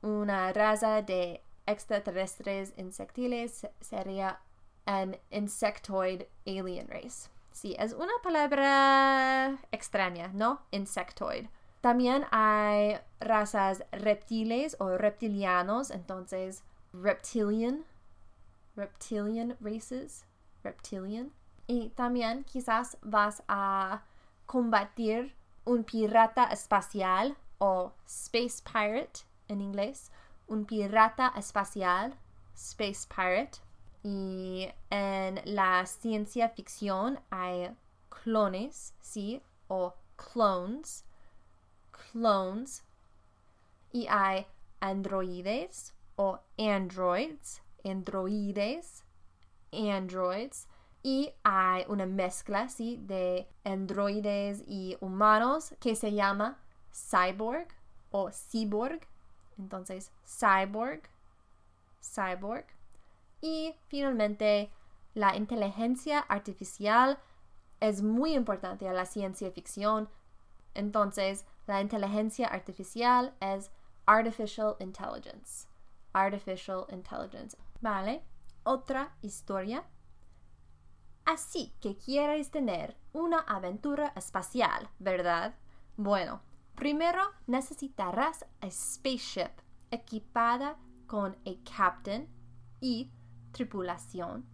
una 0.00 0.52
raza 0.52 1.02
de 1.02 1.42
extraterrestres 1.66 2.72
insectiles 2.76 3.66
sería 3.80 4.40
an 4.86 5.16
insectoid 5.30 6.22
alien 6.46 6.88
race. 6.88 7.28
Sí, 7.52 7.76
es 7.78 7.92
una 7.92 8.12
palabra 8.22 9.58
extraña, 9.70 10.28
¿no? 10.32 10.62
Insectoid. 10.70 11.46
También 11.80 12.24
hay 12.30 12.98
razas 13.20 13.84
reptiles 13.90 14.76
o 14.78 14.96
reptilianos, 14.96 15.90
entonces 15.90 16.64
reptilian, 16.92 17.84
reptilian 18.76 19.56
races, 19.60 20.24
reptilian. 20.62 21.32
Y 21.66 21.90
también 21.90 22.44
quizás 22.44 22.96
vas 23.02 23.42
a 23.48 24.02
combatir 24.52 25.34
un 25.64 25.82
pirata 25.82 26.44
espacial 26.52 27.34
o 27.58 27.92
space 28.06 28.60
pirate 28.60 29.24
en 29.48 29.62
inglés, 29.62 30.10
un 30.46 30.66
pirata 30.66 31.32
espacial, 31.34 32.12
space 32.54 33.06
pirate. 33.06 33.60
Y 34.04 34.68
en 34.90 35.40
la 35.46 35.86
ciencia 35.86 36.50
ficción 36.50 37.18
hay 37.30 37.74
clones, 38.10 38.92
sí, 39.00 39.40
o 39.68 39.94
clones, 40.16 41.04
clones. 41.90 42.82
Y 43.90 44.06
hay 44.06 44.46
androides 44.80 45.94
o 46.16 46.40
androids, 46.58 47.62
androides, 47.84 49.02
androids. 49.72 50.66
Y 51.02 51.32
hay 51.42 51.84
una 51.88 52.06
mezcla, 52.06 52.68
sí, 52.68 52.98
de 53.02 53.48
androides 53.64 54.62
y 54.66 54.96
humanos 55.00 55.74
que 55.80 55.96
se 55.96 56.12
llama 56.12 56.58
cyborg 56.92 57.68
o 58.10 58.30
cyborg. 58.30 59.00
Entonces, 59.58 60.12
cyborg, 60.24 61.02
cyborg. 62.00 62.66
Y 63.40 63.74
finalmente, 63.88 64.70
la 65.14 65.36
inteligencia 65.36 66.20
artificial 66.20 67.18
es 67.80 68.00
muy 68.00 68.34
importante 68.34 68.88
a 68.88 68.92
la 68.92 69.06
ciencia 69.06 69.50
ficción. 69.50 70.08
Entonces, 70.74 71.44
la 71.66 71.80
inteligencia 71.80 72.46
artificial 72.46 73.34
es 73.40 73.72
artificial 74.06 74.76
intelligence. 74.78 75.66
Artificial 76.12 76.86
intelligence. 76.90 77.56
¿Vale? 77.80 78.22
Otra 78.62 79.16
historia. 79.22 79.84
Así 81.24 81.72
que 81.80 81.96
quieres 81.96 82.50
tener 82.50 82.96
una 83.12 83.40
aventura 83.40 84.12
espacial, 84.16 84.88
¿verdad? 84.98 85.54
Bueno, 85.96 86.40
Primero 86.74 87.22
necesitarás 87.46 88.44
a 88.60 88.70
spaceship 88.70 89.52
equipada 89.90 90.76
con 91.06 91.36
a 91.46 91.76
captain 91.76 92.28
y 92.80 93.10
tripulación. 93.52 94.44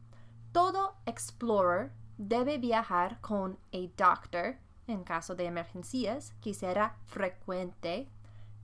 Todo 0.52 0.96
explorer 1.06 1.92
debe 2.18 2.58
viajar 2.58 3.20
con 3.20 3.58
a 3.72 3.78
doctor 3.96 4.56
en 4.88 5.04
caso 5.04 5.34
de 5.34 5.44
emergencias, 5.44 6.34
que 6.40 6.54
será 6.54 6.96
frecuente. 7.06 8.10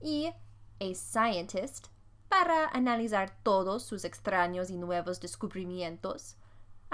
y 0.00 0.26
a 0.26 0.94
scientist 0.94 1.86
para 2.28 2.68
analizar 2.68 3.38
todos 3.42 3.84
sus 3.84 4.04
extraños 4.04 4.68
y 4.68 4.76
nuevos 4.76 5.20
descubrimientos. 5.20 6.36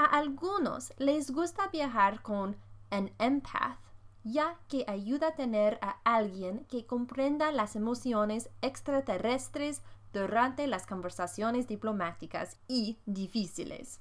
A 0.00 0.06
algunos 0.06 0.94
les 0.96 1.30
gusta 1.30 1.68
viajar 1.68 2.22
con 2.22 2.56
an 2.90 3.10
empath, 3.18 3.76
ya 4.24 4.58
que 4.66 4.86
ayuda 4.88 5.28
a 5.28 5.34
tener 5.34 5.78
a 5.82 6.00
alguien 6.04 6.64
que 6.70 6.86
comprenda 6.86 7.52
las 7.52 7.76
emociones 7.76 8.48
extraterrestres 8.62 9.82
durante 10.14 10.66
las 10.68 10.86
conversaciones 10.86 11.68
diplomáticas 11.68 12.56
y 12.66 12.96
difíciles. 13.04 14.00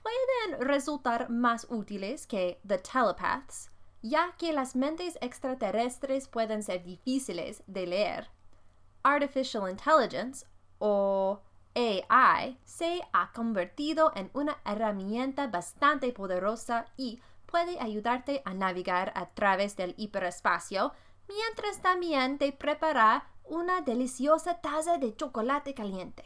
Pueden 0.00 0.68
resultar 0.68 1.30
más 1.30 1.66
útiles 1.68 2.28
que 2.28 2.60
the 2.64 2.78
telepaths, 2.78 3.72
ya 4.02 4.36
que 4.38 4.52
las 4.52 4.76
mentes 4.76 5.18
extraterrestres 5.20 6.28
pueden 6.28 6.62
ser 6.62 6.84
difíciles 6.84 7.64
de 7.66 7.88
leer. 7.88 8.30
Artificial 9.02 9.68
Intelligence 9.68 10.46
o 10.78 11.40
AI 11.74 12.58
se 12.64 13.00
ha 13.12 13.32
convertido 13.32 14.12
en 14.14 14.30
una 14.32 14.58
herramienta 14.64 15.46
bastante 15.46 16.12
poderosa 16.12 16.86
y 16.96 17.20
puede 17.46 17.80
ayudarte 17.80 18.42
a 18.44 18.54
navegar 18.54 19.12
a 19.14 19.30
través 19.30 19.76
del 19.76 19.94
hiperespacio, 19.96 20.92
mientras 21.28 21.80
también 21.80 22.38
te 22.38 22.52
prepara 22.52 23.28
una 23.44 23.80
deliciosa 23.80 24.60
taza 24.60 24.98
de 24.98 25.14
chocolate 25.14 25.74
caliente. 25.74 26.24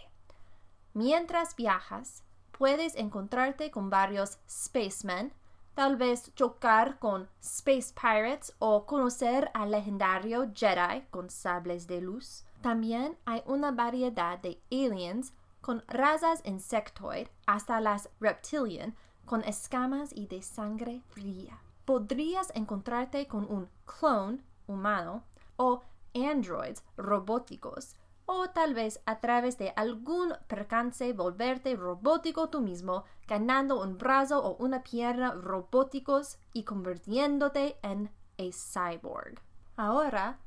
Mientras 0.92 1.56
viajas, 1.56 2.22
puedes 2.52 2.94
encontrarte 2.94 3.70
con 3.70 3.90
varios 3.90 4.38
spacemen, 4.48 5.32
tal 5.74 5.96
vez 5.96 6.32
chocar 6.34 6.98
con 6.98 7.28
space 7.40 7.92
pirates 7.94 8.54
o 8.58 8.86
conocer 8.86 9.50
al 9.54 9.70
legendario 9.70 10.52
Jedi 10.54 11.06
con 11.10 11.30
sables 11.30 11.86
de 11.86 12.00
luz. 12.00 12.43
También 12.64 13.18
hay 13.26 13.42
una 13.44 13.72
variedad 13.72 14.38
de 14.38 14.58
aliens 14.72 15.34
con 15.60 15.84
razas 15.86 16.40
insectoid 16.46 17.28
hasta 17.46 17.78
las 17.78 18.08
reptilian 18.20 18.96
con 19.26 19.44
escamas 19.44 20.14
y 20.14 20.28
de 20.28 20.40
sangre 20.40 21.02
fría. 21.10 21.60
Podrías 21.84 22.50
encontrarte 22.54 23.26
con 23.26 23.44
un 23.50 23.68
clone 23.84 24.42
humano 24.66 25.24
o 25.56 25.82
androids 26.14 26.82
robóticos 26.96 27.96
o 28.24 28.48
tal 28.48 28.72
vez 28.72 28.98
a 29.04 29.20
través 29.20 29.58
de 29.58 29.74
algún 29.76 30.32
percance 30.48 31.12
volverte 31.12 31.76
robótico 31.76 32.48
tú 32.48 32.62
mismo, 32.62 33.04
ganando 33.28 33.82
un 33.82 33.98
brazo 33.98 34.42
o 34.42 34.56
una 34.56 34.82
pierna 34.82 35.34
robóticos 35.34 36.38
y 36.54 36.62
convirtiéndote 36.62 37.76
en 37.82 38.10
a 38.38 38.50
cyborg. 38.50 39.38
Ahora, 39.76 40.38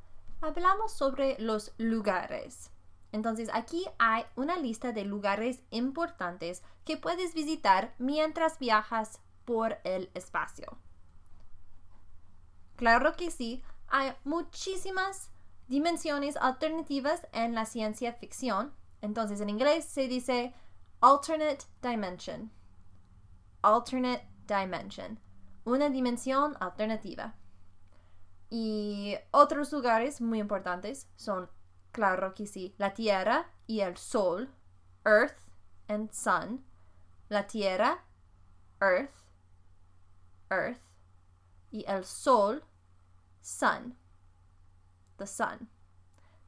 hablamos 0.42 0.94
sobre 0.94 1.38
los 1.40 1.74
lugares. 1.78 2.72
Entonces 3.12 3.50
aquí 3.54 3.86
hay 4.00 4.26
una 4.36 4.58
lista 4.58 4.92
de 4.92 5.06
lugares 5.06 5.64
importantes 5.72 6.64
que 6.86 6.98
puedes 6.98 7.34
visitar 7.34 7.96
mientras 7.98 8.60
viajas 8.60 9.22
por 9.46 9.78
el 9.84 10.12
espacio. 10.14 10.78
Claro 12.76 13.16
que 13.16 13.32
sí, 13.32 13.64
hay 13.88 14.14
muchísimas 14.24 15.32
dimensiones 15.68 16.38
alternativas 16.38 17.26
en 17.32 17.56
la 17.56 17.66
ciencia 17.66 18.14
ficción. 18.14 18.74
Entonces 19.02 19.42
en 19.42 19.50
inglés 19.50 19.86
se 19.86 20.08
dice 20.08 20.54
alternate 21.02 21.66
dimension. 21.82 22.52
Alternate 23.62 24.28
dimension. 24.48 25.20
Una 25.64 25.90
dimensión 25.90 26.56
alternativa. 26.60 27.36
Y 28.50 29.16
otros 29.32 29.72
lugares 29.72 30.22
muy 30.22 30.40
importantes 30.40 31.08
son, 31.16 31.50
claro 31.92 32.34
que 32.34 32.48
sí, 32.48 32.74
la 32.78 32.94
Tierra 32.94 33.52
y 33.66 33.82
el 33.82 33.98
Sol, 33.98 34.50
Earth 35.06 35.40
and 35.88 36.12
Sun. 36.12 36.64
La 37.30 37.46
Tierra, 37.46 38.06
Earth, 38.80 39.12
Earth. 40.50 40.80
Y 41.72 41.84
el 41.88 42.06
Sol, 42.06 42.64
Sun 43.42 43.98
the 45.18 45.28
sun. 45.28 45.68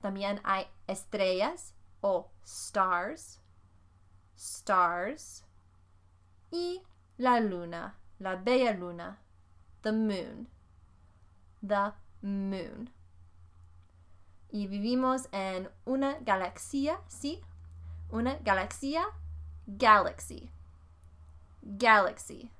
También 0.01 0.39
hay 0.43 0.67
estrellas 0.87 1.73
o 2.01 2.29
stars, 2.43 3.39
stars. 4.35 5.43
Y 6.51 6.81
la 7.17 7.39
luna, 7.39 7.95
la 8.19 8.35
bella 8.35 8.73
luna, 8.73 9.19
the 9.81 9.91
moon, 9.91 10.47
the 11.65 11.93
moon. 12.21 12.89
Y 14.51 14.67
vivimos 14.67 15.29
en 15.31 15.69
una 15.85 16.17
galaxia, 16.19 16.99
¿sí? 17.07 17.41
Una 18.09 18.35
galaxia, 18.37 19.05
galaxy, 19.67 20.49
galaxy. 21.61 22.51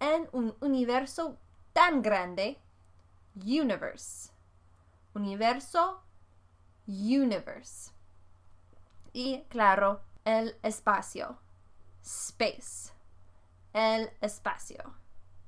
En 0.00 0.28
un 0.32 0.56
universo 0.60 1.38
tan 1.72 2.02
grande, 2.02 2.58
universe 3.36 4.32
universo, 5.18 6.02
universe. 6.86 7.92
Y 9.12 9.42
claro, 9.48 10.02
el 10.24 10.56
espacio, 10.62 11.38
space. 12.02 12.92
El 13.72 14.10
espacio, 14.20 14.94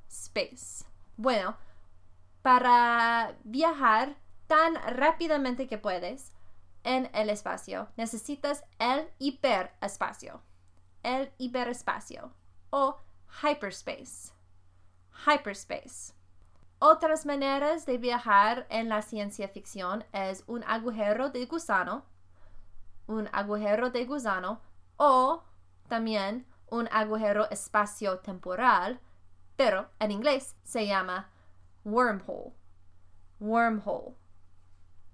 space. 0.09 0.85
Bueno, 1.16 1.57
para 2.42 3.37
viajar 3.44 4.16
tan 4.46 4.74
rápidamente 4.96 5.66
que 5.66 5.79
puedes 5.79 6.33
en 6.83 7.11
el 7.14 7.31
espacio, 7.31 7.88
necesitas 7.96 8.64
el 8.79 9.09
hiperespacio. 9.18 10.42
El 11.03 11.33
hiperespacio 11.38 12.33
o 12.70 12.96
hyperspace. 13.42 14.33
Hyperspace. 15.26 16.14
Otras 16.79 17.26
maneras 17.26 17.85
de 17.85 17.98
viajar 17.98 18.66
en 18.70 18.88
la 18.88 19.03
ciencia 19.03 19.48
ficción 19.48 20.05
es 20.12 20.44
un 20.46 20.64
agujero 20.64 21.29
de 21.29 21.44
gusano, 21.44 22.05
un 23.07 23.29
agujero 23.33 23.90
de 23.90 24.07
gusano 24.07 24.62
o 24.96 25.42
también 25.88 26.46
un 26.70 26.88
agujero 26.90 27.50
espacio-temporal, 27.50 29.00
pero 29.57 29.90
en 29.98 30.11
inglés 30.11 30.57
se 30.62 30.87
llama 30.87 31.29
wormhole. 31.85 32.53
Wormhole. 33.38 34.14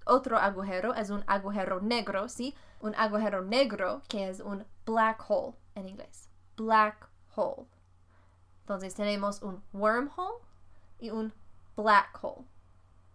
Otro 0.04 0.38
agujero 0.38 0.94
es 0.94 1.10
un 1.10 1.24
agujero 1.26 1.80
negro, 1.80 2.28
¿sí? 2.28 2.54
Un 2.80 2.94
agujero 2.94 3.42
negro 3.42 4.02
que 4.08 4.28
es 4.28 4.40
un 4.40 4.64
black 4.84 5.24
hole 5.28 5.56
en 5.74 5.88
inglés. 5.88 6.28
Black 6.56 7.08
hole. 7.34 7.66
Entonces 8.60 8.94
tenemos 8.94 9.42
un 9.42 9.62
wormhole 9.72 10.38
y 10.98 11.10
un 11.10 11.32
black 11.76 12.18
hole. 12.22 12.46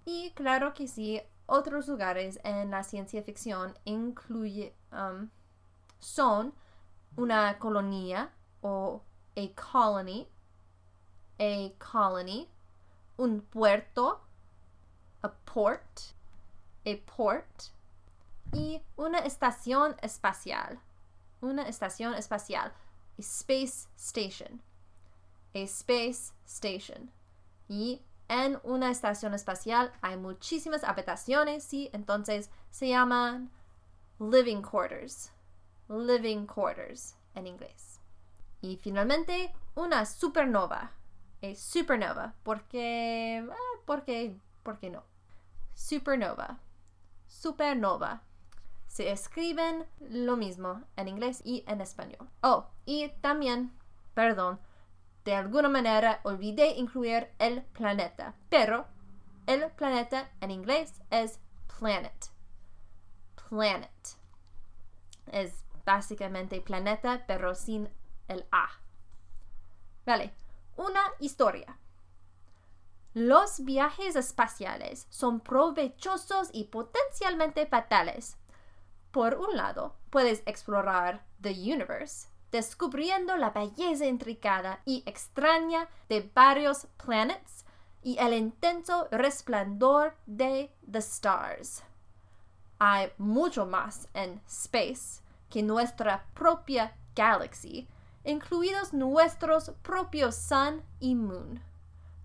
Y 0.06 0.32
claro 0.32 0.74
que 0.74 0.88
sí, 0.88 1.22
otros 1.46 1.88
lugares 1.88 2.40
en 2.44 2.72
la 2.72 2.84
ciencia 2.84 3.22
ficción 3.24 3.78
incluye, 3.86 4.76
um, 4.92 5.30
son 6.00 6.54
una 7.16 7.60
colonia 7.60 8.32
o 8.62 9.04
a 9.36 9.56
colony, 9.56 10.28
a 11.40 11.72
colony, 11.78 12.50
un 13.22 13.42
puerto, 13.42 14.20
a 15.22 15.30
port, 15.30 16.16
a 16.84 16.96
port, 17.06 17.72
y 18.52 18.82
una 18.98 19.20
estación 19.20 19.96
espacial, 20.02 20.80
una 21.40 21.68
estación 21.68 22.16
espacial, 22.16 22.74
a 23.20 23.22
space 23.22 23.88
station, 23.96 24.60
a 25.54 25.60
space 25.60 26.34
station. 26.48 27.12
Y 27.70 28.02
en 28.28 28.60
una 28.64 28.90
estación 28.90 29.36
espacial 29.36 29.94
hay 30.02 30.18
muchísimas 30.18 30.84
habitaciones, 30.84 31.64
sí, 31.64 31.92
entonces 31.94 32.50
se 32.72 32.90
llaman 32.90 33.52
living 34.18 34.64
quarters. 34.64 35.32
Living 35.88 36.48
quarters 36.48 37.16
en 37.36 37.46
inglés. 37.46 38.00
Y 38.62 38.78
finalmente, 38.78 39.54
una 39.76 40.08
supernova. 40.08 40.94
A 41.44 41.56
supernova. 41.56 42.36
Ah, 42.46 43.56
porque, 43.86 44.38
porque 44.64 44.90
no. 44.90 45.04
Supernova. 45.74 46.60
Supernova. 47.28 48.22
Se 48.88 49.12
escriben 49.12 49.86
lo 50.00 50.38
mismo 50.38 50.84
en 50.98 51.08
inglés 51.08 51.42
y 51.46 51.64
en 51.68 51.82
español. 51.82 52.30
Oh, 52.42 52.68
y 52.86 53.10
también, 53.22 53.72
perdón, 54.14 54.60
de 55.24 55.36
alguna 55.36 55.70
manera 55.70 56.20
olvidé 56.24 56.76
incluir 56.76 57.30
el 57.40 57.62
planeta, 57.64 58.36
pero 58.50 58.86
el 59.48 59.72
planeta 59.72 60.30
en 60.42 60.52
inglés 60.52 61.02
es 61.10 61.40
planet. 61.80 62.32
Planet. 63.50 63.92
Es 65.32 65.64
básicamente 65.86 66.62
planeta, 66.62 67.24
pero 67.28 67.56
sin 67.56 67.90
el 68.28 68.46
A. 68.52 68.70
Vale, 70.06 70.34
una 70.82 71.02
historia. 71.20 71.78
Los 73.14 73.64
viajes 73.64 74.16
espaciales 74.16 75.06
son 75.10 75.40
provechosos 75.40 76.50
y 76.54 76.66
potencialmente 76.66 77.68
fatales. 77.68 78.38
Por 79.12 79.36
un 79.36 79.56
lado, 79.56 79.96
puedes 80.10 80.42
explorar 80.46 81.24
the 81.42 81.52
universe, 81.52 82.30
descubriendo 82.52 83.38
la 83.38 83.52
belleza 83.52 84.06
intricada 84.06 84.82
y 84.86 85.04
extraña 85.06 85.88
de 86.10 86.32
varios 86.34 86.88
planets 86.98 87.66
y 88.02 88.18
el 88.18 88.34
intenso 88.34 89.08
resplandor 89.12 90.16
de 90.26 90.74
the 90.90 91.00
stars. 91.00 91.84
Hay 92.80 93.12
mucho 93.20 93.68
más 93.68 94.08
en 94.16 94.42
space 94.48 95.22
que 95.50 95.62
nuestra 95.62 96.26
propia 96.34 96.96
galaxy, 97.14 97.88
incluidos 98.24 98.94
nuestros 98.94 99.72
propios 99.82 100.36
sun 100.36 100.84
y 101.00 101.16
moon. 101.16 101.62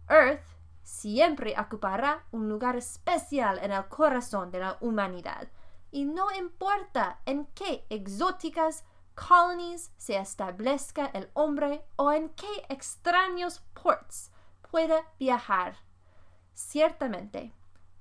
Earth 0.09 0.45
siempre 0.83 1.55
ocupará 1.59 2.25
un 2.31 2.49
lugar 2.49 2.77
especial 2.77 3.59
en 3.63 3.73
el 3.73 3.89
corazón 3.89 4.51
de 4.51 4.61
la 4.61 4.79
humanidad, 4.81 5.49
y 5.91 6.05
no 6.05 6.31
importa 6.33 7.21
en 7.27 7.47
qué 7.55 7.85
exóticas 7.89 8.85
colonies 9.15 9.93
se 9.97 10.17
establezca 10.17 11.07
el 11.07 11.31
hombre 11.35 11.85
o 11.97 12.13
en 12.13 12.29
qué 12.31 12.67
extraños 12.69 13.63
ports 13.73 14.31
pueda 14.71 15.03
viajar. 15.19 15.77
Ciertamente, 16.55 17.53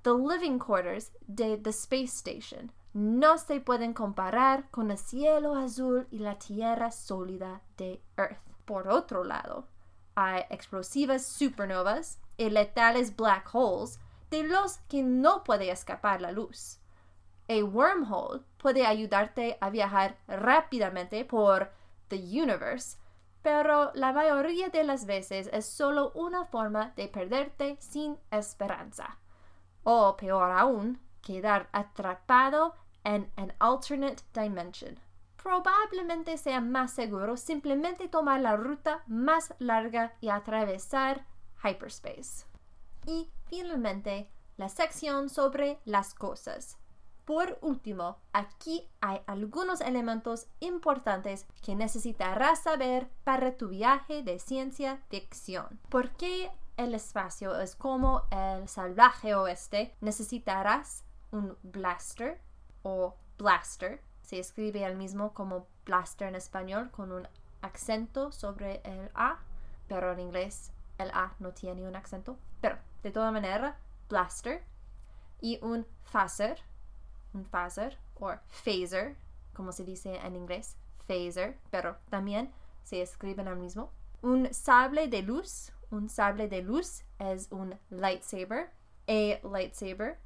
the 0.03 0.13
living 0.13 0.60
quarters 0.60 1.12
de 1.27 1.58
the 1.58 1.71
space 1.71 2.13
station 2.13 2.71
no 2.95 3.38
se 3.38 3.60
pueden 3.60 3.93
comparar 3.93 4.69
con 4.71 4.89
el 4.89 4.97
cielo 4.97 5.53
azul 5.55 6.08
y 6.12 6.19
la 6.19 6.39
tierra 6.39 6.91
sólida 6.91 7.62
de 7.75 8.01
Earth. 8.15 8.39
Por 8.63 8.88
otro 8.88 9.25
lado, 9.25 9.67
hay 10.15 10.43
explosivas 10.49 11.25
supernovas 11.25 12.21
y 12.38 12.49
letales 12.49 13.13
black 13.13 13.49
holes 13.53 13.99
de 14.31 14.43
los 14.43 14.77
que 14.88 15.03
no 15.03 15.43
puede 15.43 15.69
escapar 15.71 16.21
la 16.21 16.31
luz. 16.31 16.79
A 17.49 17.62
wormhole 17.65 18.43
puede 18.58 18.86
ayudarte 18.86 19.58
a 19.60 19.69
viajar 19.69 20.17
rápidamente 20.29 21.25
por 21.25 21.73
the 22.08 22.15
universe, 22.15 22.97
pero 23.41 23.91
la 23.93 24.13
mayoría 24.13 24.69
de 24.69 24.86
las 24.86 25.05
veces 25.05 25.49
es 25.51 25.65
solo 25.65 26.13
una 26.15 26.45
forma 26.45 26.93
de 26.95 27.10
perderte 27.10 27.75
sin 27.81 28.17
esperanza. 28.31 29.19
O 29.84 30.15
peor 30.15 30.49
aún, 30.51 31.01
quedar 31.21 31.67
atrapado 31.73 32.73
en 33.05 33.31
an 33.37 33.53
alternate 33.59 34.23
dimension. 34.33 34.99
Probablemente 35.41 36.37
sea 36.37 36.59
más 36.59 36.91
seguro 36.91 37.37
simplemente 37.37 38.09
tomar 38.09 38.41
la 38.41 38.57
ruta 38.57 39.03
más 39.07 39.53
larga 39.59 40.13
y 40.19 40.29
atravesar 40.29 41.25
hyperspace. 41.63 42.45
Y 43.05 43.29
finalmente, 43.47 44.29
la 44.57 44.69
sección 44.69 45.29
sobre 45.29 45.79
las 45.85 46.13
cosas. 46.13 46.77
Por 47.25 47.57
último, 47.61 48.17
aquí 48.33 48.87
hay 49.01 49.19
algunos 49.25 49.81
elementos 49.81 50.47
importantes 50.59 51.47
que 51.63 51.75
necesitarás 51.75 52.63
saber 52.63 53.09
para 53.23 53.57
tu 53.57 53.69
viaje 53.69 54.21
de 54.21 54.37
ciencia 54.37 55.01
ficción. 55.09 55.79
¿Por 55.89 56.11
qué 56.11 56.51
el 56.77 56.93
espacio 56.93 57.59
es 57.59 57.75
como 57.75 58.23
el 58.29 58.67
salvaje 58.67 59.33
oeste? 59.33 59.95
Necesitarás 60.01 61.03
un 61.31 61.57
blaster 61.63 62.41
o 62.85 63.15
blaster. 63.37 63.99
Se 64.21 64.39
escribe 64.39 64.85
el 64.85 64.95
mismo 64.95 65.33
como 65.33 65.67
blaster 65.85 66.27
en 66.27 66.35
español 66.35 66.91
con 66.91 67.11
un 67.11 67.27
acento 67.61 68.31
sobre 68.31 68.81
el 68.83 69.09
A, 69.15 69.39
pero 69.87 70.11
en 70.11 70.19
inglés 70.19 70.71
el 70.99 71.09
A 71.11 71.33
no 71.39 71.51
tiene 71.51 71.87
un 71.87 71.95
acento. 71.95 72.37
Pero 72.61 72.77
de 73.01 73.11
toda 73.11 73.31
manera, 73.31 73.77
blaster 74.07 74.63
y 75.41 75.59
un 75.61 75.85
phaser 76.03 76.59
un 77.33 77.45
phaser 77.45 77.97
o 78.15 78.33
phaser, 78.47 79.15
como 79.53 79.71
se 79.71 79.83
dice 79.83 80.15
en 80.15 80.35
inglés, 80.35 80.77
phaser, 81.07 81.57
pero 81.69 81.97
también 82.09 82.51
se 82.83 83.01
escribe 83.01 83.41
en 83.41 83.49
el 83.49 83.57
mismo. 83.57 83.91
Un 84.21 84.53
sable 84.53 85.07
de 85.07 85.21
luz, 85.21 85.71
un 85.91 86.09
sable 86.09 86.47
de 86.47 86.61
luz 86.61 87.03
es 87.19 87.47
un 87.51 87.77
lightsaber, 87.89 88.71
a 89.07 89.47
lightsaber, 89.47 90.17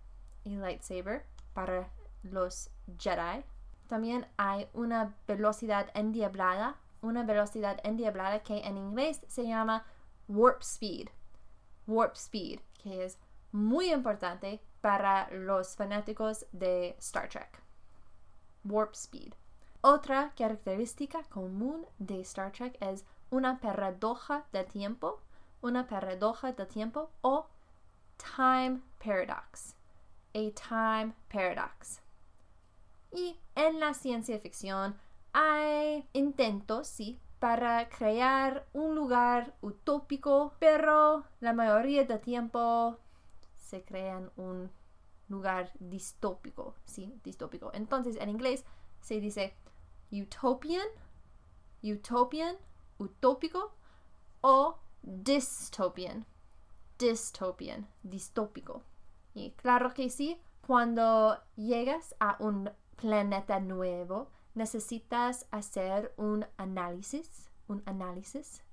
y 0.44 0.56
lightsaber 0.56 1.26
para 1.54 1.90
los 2.24 2.70
Jedi. 2.98 3.44
También 3.88 4.28
hay 4.38 4.68
una 4.74 5.16
velocidad 5.28 5.90
endiablada, 5.94 6.76
una 7.02 7.24
velocidad 7.24 7.80
endiablada 7.84 8.44
que 8.44 8.60
en 8.60 8.78
inglés 8.78 9.22
se 9.28 9.48
llama 9.48 9.86
warp 10.28 10.62
speed. 10.62 11.10
Warp 11.88 12.16
speed, 12.16 12.60
que 12.82 13.06
es 13.06 13.18
muy 13.52 13.92
importante 13.92 14.62
para 14.82 15.30
los 15.32 15.76
fanáticos 15.76 16.46
de 16.52 16.96
Star 17.00 17.28
Trek. 17.30 17.62
Warp 18.64 18.94
Speed. 18.94 19.34
Otra 19.82 20.34
característica 20.36 21.24
común 21.24 21.86
de 21.98 22.22
Star 22.22 22.52
Trek 22.52 22.78
es 22.82 23.06
una 23.30 23.60
paradoja 23.60 24.46
de 24.52 24.64
tiempo, 24.64 25.22
una 25.62 25.88
paradoja 25.88 26.52
de 26.52 26.66
tiempo 26.66 27.10
o 27.22 27.48
time 28.18 28.82
paradox. 29.04 29.76
A 30.34 30.52
time 30.52 31.14
paradox. 31.32 32.02
Y 33.12 33.40
en 33.56 33.80
la 33.80 33.94
ciencia 33.94 34.40
ficción 34.40 34.96
hay 35.34 36.08
intentos, 36.14 36.88
sí, 36.88 37.20
para 37.40 37.88
crear 37.90 38.68
un 38.74 38.96
lugar 38.96 39.56
utópico, 39.62 40.54
pero 40.60 41.24
la 41.40 41.54
mayoría 41.54 42.04
del 42.04 42.20
tiempo 42.20 42.98
se 43.56 43.84
crean 43.84 44.32
un 44.36 44.70
lugar 45.30 45.72
distópico, 45.80 46.76
¿sí? 46.86 47.20
Distópico. 47.24 47.72
Entonces, 47.74 48.18
en 48.20 48.30
inglés 48.30 48.66
se 49.02 49.20
dice 49.20 49.56
utopian, 50.12 50.88
utopian, 51.84 52.58
utópico 52.98 53.74
o 54.42 54.78
dystopian, 55.02 56.26
dystopian, 56.98 57.88
distópico. 58.04 58.84
Y 59.34 59.52
claro 59.52 59.94
que 59.94 60.10
sí, 60.10 60.42
cuando 60.66 61.40
llegas 61.56 62.16
a 62.20 62.36
un 62.40 62.70
planeta 63.00 63.60
nuevo, 63.60 64.30
necesitas 64.56 65.48
hacer 65.52 66.14
un 66.18 66.46
análisis, 66.58 67.50
un 67.68 67.82
análisis 67.86 68.64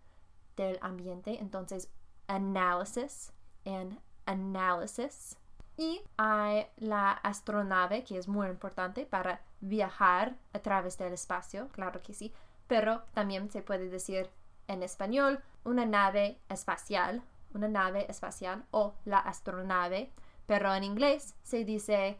del 0.56 0.78
ambiente. 0.80 1.38
Entonces, 1.40 1.90
análisis 2.26 3.32
en 3.64 4.00
Analysis. 4.26 5.38
Y 5.76 6.02
hay 6.16 6.66
la 6.76 7.12
astronave, 7.12 8.02
que 8.02 8.18
es 8.18 8.28
muy 8.28 8.48
importante 8.48 9.06
para 9.06 9.42
viajar 9.60 10.36
a 10.52 10.58
través 10.58 10.98
del 10.98 11.12
espacio, 11.12 11.68
claro 11.68 12.02
que 12.02 12.14
sí, 12.14 12.32
pero 12.66 13.04
también 13.12 13.50
se 13.50 13.62
puede 13.62 13.88
decir 13.88 14.30
en 14.68 14.82
español 14.82 15.42
una 15.64 15.86
nave 15.86 16.40
espacial, 16.48 17.22
una 17.54 17.68
nave 17.68 18.06
espacial 18.10 18.64
o 18.70 18.94
la 19.04 19.18
astronave, 19.18 20.12
pero 20.46 20.74
en 20.74 20.82
inglés 20.82 21.36
se 21.42 21.64
dice 21.64 22.18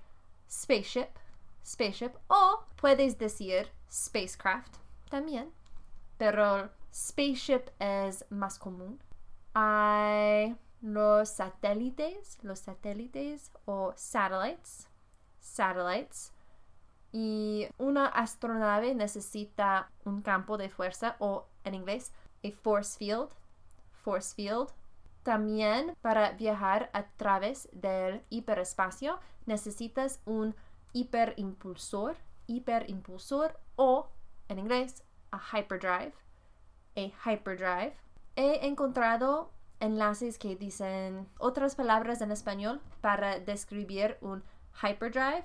spaceship, 0.49 1.09
spaceship 1.67 2.13
o 2.29 2.65
puedes 2.81 3.19
decir 3.19 3.71
spacecraft 3.91 4.77
también, 5.11 5.53
pero 6.17 6.71
spaceship 6.93 7.71
es 7.81 8.25
más 8.31 8.59
común. 8.59 9.01
Hay 9.55 10.57
los 10.81 11.31
satélites, 11.31 12.39
los 12.43 12.61
satélites 12.61 13.51
o 13.65 13.93
satellites, 13.97 14.89
satellites. 15.41 16.33
Y 17.13 17.69
una 17.79 18.07
astronave 18.07 18.95
necesita 18.95 19.91
un 20.05 20.21
campo 20.23 20.59
de 20.59 20.69
fuerza 20.69 21.17
o 21.19 21.47
en 21.65 21.75
inglés 21.75 22.13
a 22.45 22.51
force 22.51 22.99
field, 22.99 23.31
force 23.93 24.35
field. 24.35 24.69
También 25.23 25.97
para 26.03 26.33
viajar 26.33 26.91
a 26.93 27.07
través 27.17 27.69
del 27.73 28.23
hiperespacio 28.29 29.19
necesitas 29.47 30.21
un 30.25 30.55
hiperimpulsor, 30.97 32.17
hiperimpulsor 32.47 33.61
o 33.77 34.09
en 34.49 34.59
inglés 34.59 35.05
a 35.31 35.39
hyperdrive, 35.39 36.15
a 36.97 37.13
hyperdrive. 37.31 37.95
He 38.35 38.67
encontrado 38.67 39.51
enlaces 39.79 40.39
que 40.39 40.57
dicen 40.57 41.29
otras 41.39 41.75
palabras 41.75 42.23
en 42.23 42.33
español 42.33 42.81
para 43.03 43.39
describir 43.39 44.17
un 44.23 44.43
hyperdrive. 44.83 45.45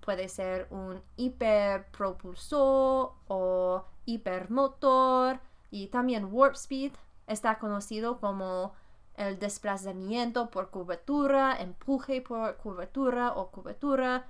Puede 0.00 0.28
ser 0.28 0.68
un 0.70 1.02
hiperpropulsor 1.16 3.14
o 3.26 3.84
hipermotor 4.04 5.40
y 5.70 5.88
también 5.88 6.28
warp 6.30 6.54
speed 6.54 6.92
está 7.26 7.58
conocido 7.58 8.20
como 8.20 8.74
el 9.16 9.40
desplazamiento 9.40 10.50
por 10.50 10.70
curvatura, 10.70 11.56
empuje 11.58 12.20
por 12.20 12.56
curvatura 12.58 13.32
o 13.32 13.50
curvatura, 13.50 14.26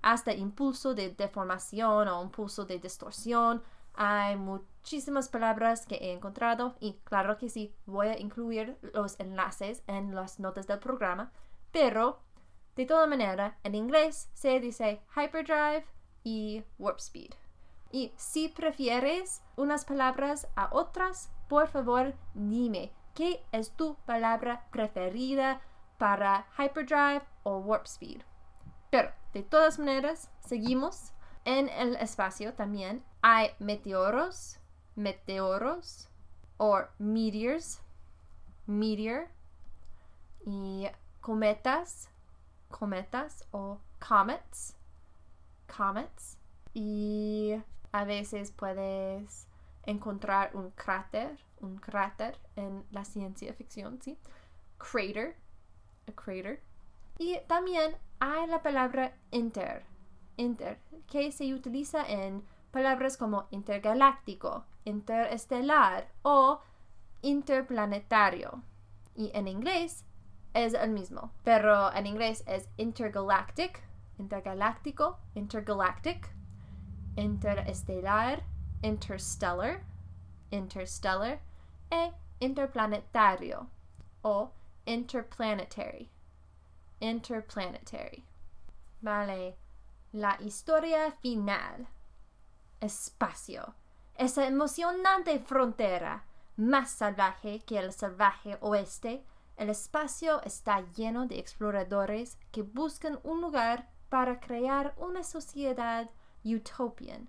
hasta 0.00 0.32
impulso 0.32 0.94
de 0.94 1.10
deformación 1.10 2.08
o 2.08 2.22
impulso 2.22 2.64
de 2.64 2.78
distorsión. 2.78 3.62
Hay 3.94 4.36
muchísimas 4.36 5.28
palabras 5.28 5.86
que 5.86 5.96
he 5.96 6.12
encontrado 6.12 6.74
y 6.80 6.94
claro 7.04 7.36
que 7.36 7.50
sí, 7.50 7.74
voy 7.84 8.08
a 8.08 8.18
incluir 8.18 8.78
los 8.94 9.20
enlaces 9.20 9.82
en 9.86 10.14
las 10.14 10.40
notas 10.40 10.66
del 10.66 10.78
programa, 10.78 11.30
pero 11.70 12.20
de 12.74 12.86
toda 12.86 13.06
manera, 13.06 13.58
en 13.64 13.74
inglés 13.74 14.30
se 14.32 14.58
dice 14.58 15.02
hyperdrive 15.14 15.84
y 16.24 16.64
warp 16.78 16.98
speed. 16.98 17.34
Y 17.90 18.12
si 18.16 18.48
prefieres 18.48 19.42
unas 19.56 19.84
palabras 19.84 20.48
a 20.56 20.70
otras, 20.72 21.30
por 21.48 21.68
favor 21.68 22.14
dime 22.32 22.90
qué 23.14 23.44
es 23.52 23.72
tu 23.72 23.96
palabra 24.06 24.66
preferida 24.70 25.60
para 25.98 26.46
hyperdrive 26.58 27.22
o 27.42 27.58
warp 27.58 27.84
speed. 27.84 28.22
Pero 28.90 29.12
de 29.32 29.42
todas 29.42 29.78
maneras, 29.78 30.30
seguimos. 30.40 31.12
En 31.44 31.68
el 31.68 31.96
espacio 31.96 32.54
también 32.54 33.04
hay 33.20 33.50
meteoros, 33.58 34.60
meteoros 34.94 36.08
o 36.56 36.82
meteors, 36.98 37.80
meteor 38.66 39.28
y 40.46 40.86
cometas, 41.20 42.08
cometas 42.68 43.44
o 43.50 43.80
comets, 43.98 44.76
comets 45.76 46.38
y 46.74 47.54
a 47.92 48.04
veces 48.04 48.52
puedes 48.52 49.48
encontrar 49.84 50.54
un 50.54 50.70
cráter, 50.70 51.38
un 51.60 51.76
cráter 51.76 52.38
en 52.56 52.84
la 52.90 53.04
ciencia 53.04 53.52
ficción, 53.54 54.00
¿sí? 54.00 54.18
Crater, 54.78 55.36
a 56.08 56.12
crater. 56.12 56.62
Y 57.18 57.38
también 57.46 57.96
hay 58.22 58.46
la 58.46 58.62
palabra 58.62 59.16
inter, 59.32 59.84
que 61.08 61.32
se 61.32 61.52
utiliza 61.52 62.08
en 62.08 62.44
palabras 62.70 63.16
como 63.16 63.48
intergaláctico, 63.50 64.64
interestelar 64.84 66.06
o 66.22 66.60
interplanetario. 67.22 68.62
Y 69.16 69.32
en 69.34 69.48
inglés 69.48 70.04
es 70.54 70.74
el 70.74 70.90
mismo, 70.90 71.32
pero 71.42 71.92
en 71.92 72.06
inglés 72.06 72.44
es 72.46 72.68
intergalactic, 72.76 73.82
intergaláctico, 74.18 75.18
intergalactic, 75.34 76.32
interestelar, 77.16 78.44
interstellar, 78.82 79.82
interstellar 80.52 81.40
e 81.90 82.12
interplanetario 82.38 83.66
o 84.22 84.52
interplanetary, 84.86 86.08
interplanetary. 87.02 88.24
Vale, 89.00 89.58
la 90.12 90.38
historia 90.40 91.10
final. 91.10 91.88
Espacio. 92.80 93.74
Esa 94.14 94.46
emocionante 94.46 95.38
frontera, 95.40 96.24
más 96.56 96.90
salvaje 96.90 97.60
que 97.60 97.78
el 97.78 97.92
salvaje 97.92 98.56
oeste, 98.60 99.24
el 99.56 99.70
espacio 99.70 100.42
está 100.42 100.80
lleno 100.92 101.26
de 101.26 101.38
exploradores 101.38 102.38
que 102.50 102.62
buscan 102.62 103.18
un 103.22 103.40
lugar 103.40 103.90
para 104.08 104.40
crear 104.40 104.94
una 104.96 105.24
sociedad 105.24 106.10
utopian, 106.44 107.28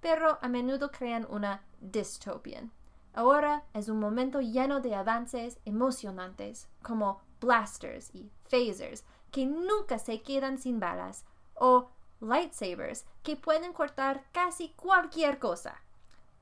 pero 0.00 0.38
a 0.42 0.48
menudo 0.48 0.90
crean 0.90 1.26
una 1.30 1.62
dystopian. 1.80 2.72
Ahora 3.12 3.64
es 3.72 3.88
un 3.88 4.00
momento 4.00 4.40
lleno 4.40 4.80
de 4.80 4.94
avances 4.94 5.60
emocionantes, 5.64 6.68
como 6.82 7.20
blasters 7.40 8.12
y 8.14 8.30
phasers, 8.48 9.04
que 9.34 9.46
nunca 9.46 9.98
se 9.98 10.22
quedan 10.22 10.58
sin 10.58 10.78
balas, 10.78 11.24
o 11.54 11.90
lightsabers, 12.20 13.04
que 13.24 13.34
pueden 13.34 13.72
cortar 13.72 14.22
casi 14.30 14.68
cualquier 14.76 15.40
cosa. 15.40 15.82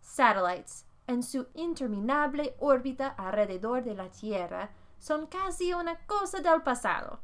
Satellites, 0.02 0.84
en 1.06 1.22
su 1.22 1.48
interminable 1.54 2.54
órbita 2.58 3.08
alrededor 3.08 3.82
de 3.82 3.94
la 3.94 4.10
Tierra, 4.10 4.68
son 4.98 5.26
casi 5.26 5.72
una 5.72 5.96
cosa 6.06 6.40
del 6.40 6.60
pasado. 6.60 7.20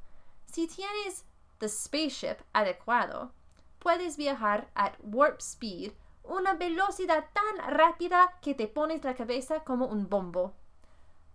Si 0.46 0.66
tienes 0.66 1.26
the 1.59 1.68
spaceship 1.68 2.38
adecuado, 2.54 3.33
puedes 3.78 4.16
viajar 4.16 4.70
at 4.74 4.94
warp 5.02 5.42
speed, 5.42 5.92
una 6.24 6.54
velocidad 6.54 7.26
tan 7.35 7.76
rápida 7.76 8.38
que 8.40 8.54
te 8.54 8.68
pones 8.68 9.04
la 9.04 9.14
cabeza 9.14 9.61
como 9.64 9.85
un 9.85 10.09
bombo. 10.09 10.54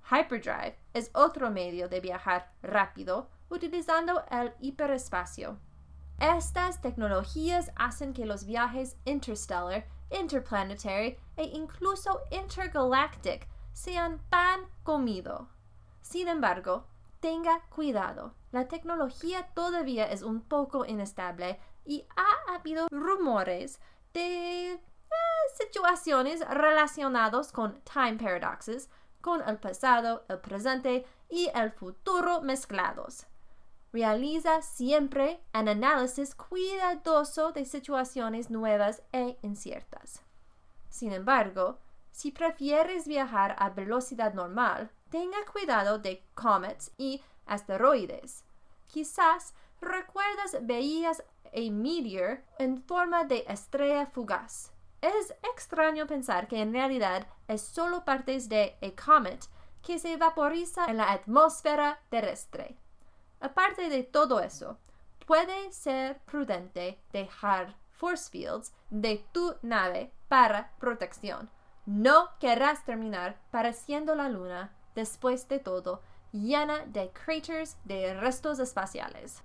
Hyperdrive 0.09 0.75
es 0.95 1.11
otro 1.13 1.51
medio 1.51 1.87
de 1.87 1.99
viajar 1.99 2.51
rápido 2.63 3.29
utilizando 3.53 4.23
el 4.31 4.53
hiperespacio. 4.59 5.59
Estas 6.19 6.81
tecnologías 6.81 7.71
hacen 7.75 8.13
que 8.13 8.25
los 8.25 8.45
viajes 8.45 8.97
interstellar, 9.05 9.85
interplanetary 10.09 11.17
e 11.37 11.43
incluso 11.43 12.21
intergalactic 12.31 13.47
sean 13.73 14.19
pan 14.29 14.61
comido. 14.83 15.49
Sin 16.01 16.27
embargo, 16.27 16.87
tenga 17.19 17.61
cuidado. 17.69 18.33
La 18.51 18.67
tecnología 18.67 19.49
todavía 19.53 20.05
es 20.05 20.21
un 20.23 20.41
poco 20.41 20.85
inestable 20.85 21.59
y 21.85 22.05
ha 22.15 22.55
habido 22.55 22.87
rumores 22.91 23.79
de 24.13 24.73
eh, 24.73 24.79
situaciones 25.57 26.41
relacionadas 26.47 27.51
con 27.51 27.81
time 27.81 28.17
paradoxes, 28.17 28.89
con 29.21 29.41
el 29.47 29.57
pasado, 29.57 30.25
el 30.29 30.39
presente 30.39 31.05
y 31.29 31.49
el 31.55 31.71
futuro 31.71 32.41
mezclados. 32.41 33.25
Realiza 33.93 34.63
siempre 34.63 35.39
un 35.53 35.69
análisis 35.69 36.33
cuidadoso 36.33 37.51
de 37.51 37.63
situaciones 37.63 38.49
nuevas 38.49 39.03
e 39.11 39.37
inciertas. 39.43 40.23
Sin 40.89 41.13
embargo, 41.13 41.77
si 42.11 42.31
prefieres 42.31 43.07
viajar 43.07 43.55
a 43.59 43.69
velocidad 43.69 44.33
normal, 44.33 44.89
tenga 45.11 45.37
cuidado 45.51 45.99
de 45.99 46.25
comets 46.33 46.91
y 46.97 47.21
asteroides. 47.45 48.43
Quizás 48.87 49.53
recuerdas 49.79 50.57
veías 50.63 51.23
a 51.45 51.71
meteor 51.71 52.41
en 52.57 52.81
forma 52.81 53.25
de 53.25 53.45
estrella 53.47 54.07
fugaz. 54.07 54.71
Es 55.01 55.35
extraño 55.53 56.07
pensar 56.07 56.47
que 56.47 56.59
en 56.59 56.73
realidad 56.73 57.27
es 57.47 57.61
solo 57.61 58.03
partes 58.05 58.49
de 58.49 58.75
a 58.81 58.89
comet 58.99 59.45
que 59.83 59.99
se 59.99 60.17
vaporiza 60.17 60.85
en 60.87 60.97
la 60.97 61.11
atmósfera 61.11 61.99
terrestre. 62.09 62.75
Aparte 63.43 63.89
de 63.89 64.03
todo 64.03 64.39
eso, 64.39 64.77
puede 65.27 65.69
ser 65.73 66.17
prudente 66.19 66.97
dejar 67.11 67.75
force 67.91 68.29
fields 68.29 68.71
de 68.89 69.25
tu 69.33 69.55
nave 69.61 70.13
para 70.29 70.71
protección. 70.79 71.49
No 71.85 72.29
querrás 72.39 72.85
terminar 72.85 73.37
pareciendo 73.51 74.15
la 74.15 74.29
luna, 74.29 74.71
después 74.95 75.49
de 75.49 75.59
todo, 75.59 76.01
llena 76.31 76.85
de 76.85 77.11
craters 77.11 77.75
de 77.83 78.13
restos 78.13 78.59
espaciales. 78.59 79.43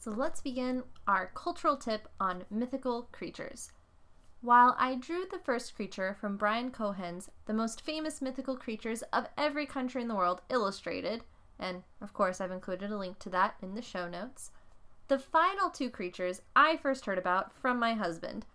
So 0.00 0.10
let's 0.10 0.40
begin 0.40 0.82
our 1.06 1.30
cultural 1.34 1.76
tip 1.76 2.08
on 2.18 2.44
mythical 2.50 3.10
creatures. 3.12 3.70
While 4.40 4.74
I 4.78 4.94
drew 4.94 5.26
the 5.30 5.38
first 5.38 5.76
creature 5.76 6.16
from 6.18 6.38
Brian 6.38 6.70
Cohen's 6.70 7.28
The 7.44 7.52
Most 7.52 7.82
Famous 7.82 8.22
Mythical 8.22 8.56
Creatures 8.56 9.02
of 9.12 9.28
Every 9.36 9.66
Country 9.66 10.00
in 10.00 10.08
the 10.08 10.14
World 10.14 10.40
Illustrated, 10.48 11.22
and 11.58 11.82
of 12.00 12.14
course 12.14 12.40
I've 12.40 12.50
included 12.50 12.90
a 12.90 12.96
link 12.96 13.18
to 13.18 13.28
that 13.28 13.56
in 13.60 13.74
the 13.74 13.82
show 13.82 14.08
notes, 14.08 14.52
the 15.08 15.18
final 15.18 15.68
two 15.68 15.90
creatures 15.90 16.40
I 16.56 16.78
first 16.78 17.04
heard 17.04 17.18
about 17.18 17.52
from 17.52 17.78
my 17.78 17.92
husband. 17.92 18.46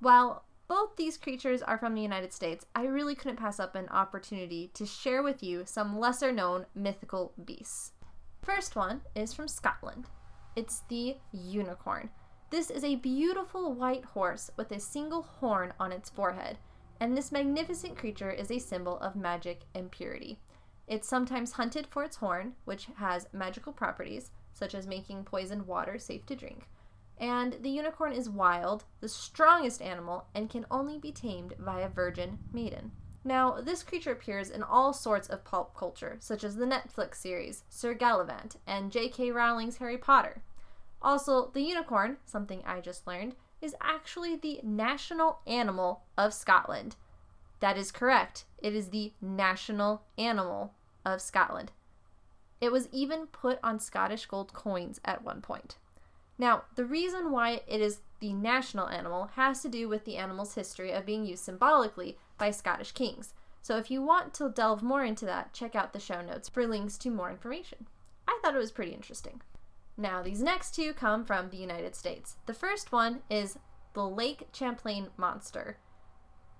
While 0.00 0.46
both 0.68 0.96
these 0.96 1.18
creatures 1.18 1.60
are 1.60 1.76
from 1.76 1.94
the 1.94 2.00
United 2.00 2.32
States, 2.32 2.64
I 2.74 2.84
really 2.84 3.14
couldn't 3.14 3.36
pass 3.36 3.60
up 3.60 3.74
an 3.74 3.90
opportunity 3.90 4.70
to 4.72 4.86
share 4.86 5.22
with 5.22 5.42
you 5.42 5.64
some 5.66 6.00
lesser 6.00 6.32
known 6.32 6.64
mythical 6.74 7.34
beasts. 7.44 7.92
First 8.40 8.74
one 8.74 9.02
is 9.14 9.34
from 9.34 9.48
Scotland. 9.48 10.06
It's 10.54 10.82
the 10.88 11.16
unicorn. 11.32 12.10
This 12.50 12.68
is 12.68 12.84
a 12.84 12.96
beautiful 12.96 13.72
white 13.72 14.04
horse 14.04 14.50
with 14.58 14.70
a 14.70 14.80
single 14.80 15.22
horn 15.22 15.72
on 15.80 15.92
its 15.92 16.10
forehead, 16.10 16.58
and 17.00 17.16
this 17.16 17.32
magnificent 17.32 17.96
creature 17.96 18.30
is 18.30 18.50
a 18.50 18.58
symbol 18.58 18.98
of 18.98 19.16
magic 19.16 19.62
and 19.74 19.90
purity. 19.90 20.38
It's 20.86 21.08
sometimes 21.08 21.52
hunted 21.52 21.86
for 21.86 22.04
its 22.04 22.16
horn, 22.16 22.52
which 22.66 22.88
has 22.96 23.28
magical 23.32 23.72
properties, 23.72 24.30
such 24.52 24.74
as 24.74 24.86
making 24.86 25.24
poisoned 25.24 25.66
water 25.66 25.98
safe 25.98 26.26
to 26.26 26.36
drink. 26.36 26.68
And 27.16 27.54
the 27.62 27.70
unicorn 27.70 28.12
is 28.12 28.28
wild, 28.28 28.84
the 29.00 29.08
strongest 29.08 29.80
animal, 29.80 30.26
and 30.34 30.50
can 30.50 30.66
only 30.70 30.98
be 30.98 31.12
tamed 31.12 31.54
by 31.58 31.80
a 31.80 31.88
virgin 31.88 32.40
maiden. 32.52 32.92
Now, 33.24 33.60
this 33.60 33.82
creature 33.82 34.12
appears 34.12 34.50
in 34.50 34.62
all 34.62 34.92
sorts 34.92 35.28
of 35.28 35.44
pulp 35.44 35.76
culture, 35.76 36.16
such 36.18 36.42
as 36.42 36.56
the 36.56 36.66
Netflix 36.66 37.16
series 37.16 37.62
Sir 37.68 37.94
Gallivant 37.94 38.56
and 38.66 38.90
J.K. 38.90 39.30
Rowling's 39.30 39.76
Harry 39.76 39.98
Potter. 39.98 40.42
Also, 41.00 41.50
the 41.52 41.62
unicorn, 41.62 42.16
something 42.24 42.62
I 42.64 42.80
just 42.80 43.06
learned, 43.06 43.36
is 43.60 43.76
actually 43.80 44.36
the 44.36 44.60
national 44.62 45.38
animal 45.46 46.02
of 46.18 46.34
Scotland. 46.34 46.96
That 47.60 47.78
is 47.78 47.92
correct. 47.92 48.44
It 48.58 48.74
is 48.74 48.88
the 48.88 49.12
national 49.20 50.02
animal 50.18 50.74
of 51.04 51.22
Scotland. 51.22 51.70
It 52.60 52.72
was 52.72 52.88
even 52.92 53.26
put 53.26 53.58
on 53.62 53.78
Scottish 53.78 54.26
gold 54.26 54.52
coins 54.52 55.00
at 55.04 55.24
one 55.24 55.40
point. 55.42 55.76
Now, 56.38 56.62
the 56.74 56.84
reason 56.84 57.30
why 57.30 57.62
it 57.68 57.80
is 57.80 58.00
the 58.18 58.32
national 58.32 58.88
animal 58.88 59.30
has 59.34 59.62
to 59.62 59.68
do 59.68 59.88
with 59.88 60.04
the 60.04 60.16
animal's 60.16 60.54
history 60.54 60.92
of 60.92 61.06
being 61.06 61.24
used 61.24 61.44
symbolically 61.44 62.18
by 62.38 62.50
Scottish 62.50 62.92
kings. 62.92 63.34
So 63.62 63.76
if 63.76 63.90
you 63.90 64.02
want 64.02 64.34
to 64.34 64.48
delve 64.48 64.82
more 64.82 65.04
into 65.04 65.24
that, 65.26 65.52
check 65.52 65.74
out 65.74 65.92
the 65.92 66.00
show 66.00 66.20
notes 66.20 66.48
for 66.48 66.66
links 66.66 66.98
to 66.98 67.10
more 67.10 67.30
information. 67.30 67.86
I 68.26 68.38
thought 68.42 68.54
it 68.54 68.58
was 68.58 68.72
pretty 68.72 68.92
interesting. 68.92 69.40
Now, 69.96 70.22
these 70.22 70.42
next 70.42 70.74
two 70.74 70.92
come 70.94 71.24
from 71.24 71.50
the 71.50 71.58
United 71.58 71.94
States. 71.94 72.36
The 72.46 72.54
first 72.54 72.92
one 72.92 73.20
is 73.30 73.58
the 73.94 74.06
Lake 74.06 74.48
Champlain 74.52 75.08
Monster. 75.16 75.78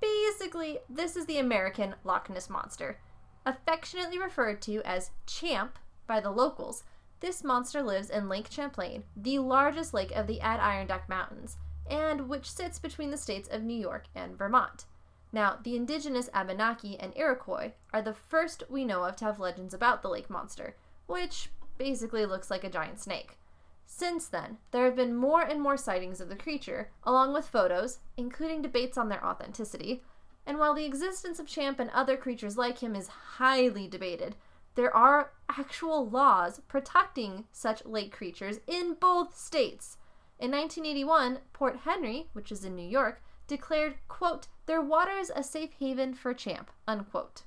Basically, 0.01 0.79
this 0.89 1.17
is 1.17 1.27
the 1.27 1.39
American 1.39 1.95
Loch 2.05 2.29
Ness 2.29 2.51
Monster. 2.51 2.99
Affectionately 3.47 4.19
referred 4.19 4.61
to 4.63 4.83
as 4.85 5.11
Champ 5.27 5.79
by 6.07 6.21
the 6.21 6.31
locals, 6.31 6.85
this 7.21 7.45
monster 7.45 7.83
lives 7.83 8.11
in 8.11 8.29
Lake 8.29 8.49
Champlain, 8.51 9.05
the 9.17 9.39
largest 9.39 9.95
lake 9.95 10.11
of 10.11 10.27
the 10.27 10.41
Adirondack 10.41 11.09
Mountains, 11.09 11.57
and 11.89 12.29
which 12.29 12.51
sits 12.51 12.79
between 12.79 13.11
the 13.11 13.17
states 13.17 13.49
of 13.49 13.63
New 13.63 13.79
York 13.79 14.07
and 14.15 14.37
Vermont. 14.37 14.87
Now, 15.33 15.59
the 15.63 15.77
indigenous 15.77 16.29
Abenaki 16.35 16.99
and 17.01 17.17
Iroquois 17.17 17.73
are 17.93 18.03
the 18.03 18.13
first 18.13 18.65
we 18.69 18.85
know 18.85 19.05
of 19.05 19.17
to 19.17 19.25
have 19.25 19.41
legends 19.41 19.73
about 19.73 20.03
the 20.03 20.09
lake 20.09 20.29
monster, 20.29 20.77
which 21.07 21.51
basically 21.79 22.27
looks 22.27 22.51
like 22.51 22.65
a 22.65 22.71
giant 22.71 23.01
snake. 23.01 23.39
Since 23.87 24.29
then, 24.29 24.59
there 24.71 24.85
have 24.85 24.97
been 24.97 25.15
more 25.15 25.43
and 25.43 25.61
more 25.61 25.77
sightings 25.77 26.21
of 26.21 26.29
the 26.29 26.37
creature, 26.37 26.91
along 27.05 27.33
with 27.33 27.49
photos, 27.49 27.99
including 28.17 28.63
debates 28.63 28.99
on 28.99 29.09
their 29.09 29.25
authenticity. 29.25 30.03
And 30.47 30.59
while 30.59 30.75
the 30.75 30.85
existence 30.85 31.39
of 31.39 31.47
Champ 31.47 31.79
and 31.79 31.91
other 31.91 32.17
creatures 32.17 32.59
like 32.59 32.79
him 32.79 32.95
is 32.95 33.09
highly 33.09 33.89
debated, 33.89 34.37
there 34.75 34.95
are 34.95 35.33
actual 35.49 36.09
laws 36.09 36.61
protecting 36.69 37.45
such 37.53 37.85
lake 37.85 38.13
creatures 38.13 38.61
in 38.67 38.95
both 38.95 39.37
states. 39.37 39.99
In 40.39 40.51
1981, 40.51 41.39
Port 41.53 41.81
Henry, 41.85 42.29
which 42.33 42.51
is 42.51 42.65
in 42.65 42.75
New 42.75 42.89
York, 42.89 43.23
declared, 43.47 43.97
quote, 44.09 44.49
their 44.67 44.81
waters 44.81 45.31
a 45.35 45.43
safe 45.43 45.73
haven 45.79 46.15
for 46.15 46.35
Champ, 46.35 46.71
unquote. 46.87 47.43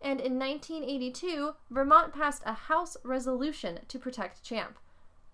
And 0.00 0.20
in 0.20 0.38
1982, 0.38 1.54
Vermont 1.70 2.12
passed 2.12 2.42
a 2.44 2.52
House 2.52 2.96
resolution 3.04 3.80
to 3.88 3.98
protect 3.98 4.42
Champ. 4.42 4.78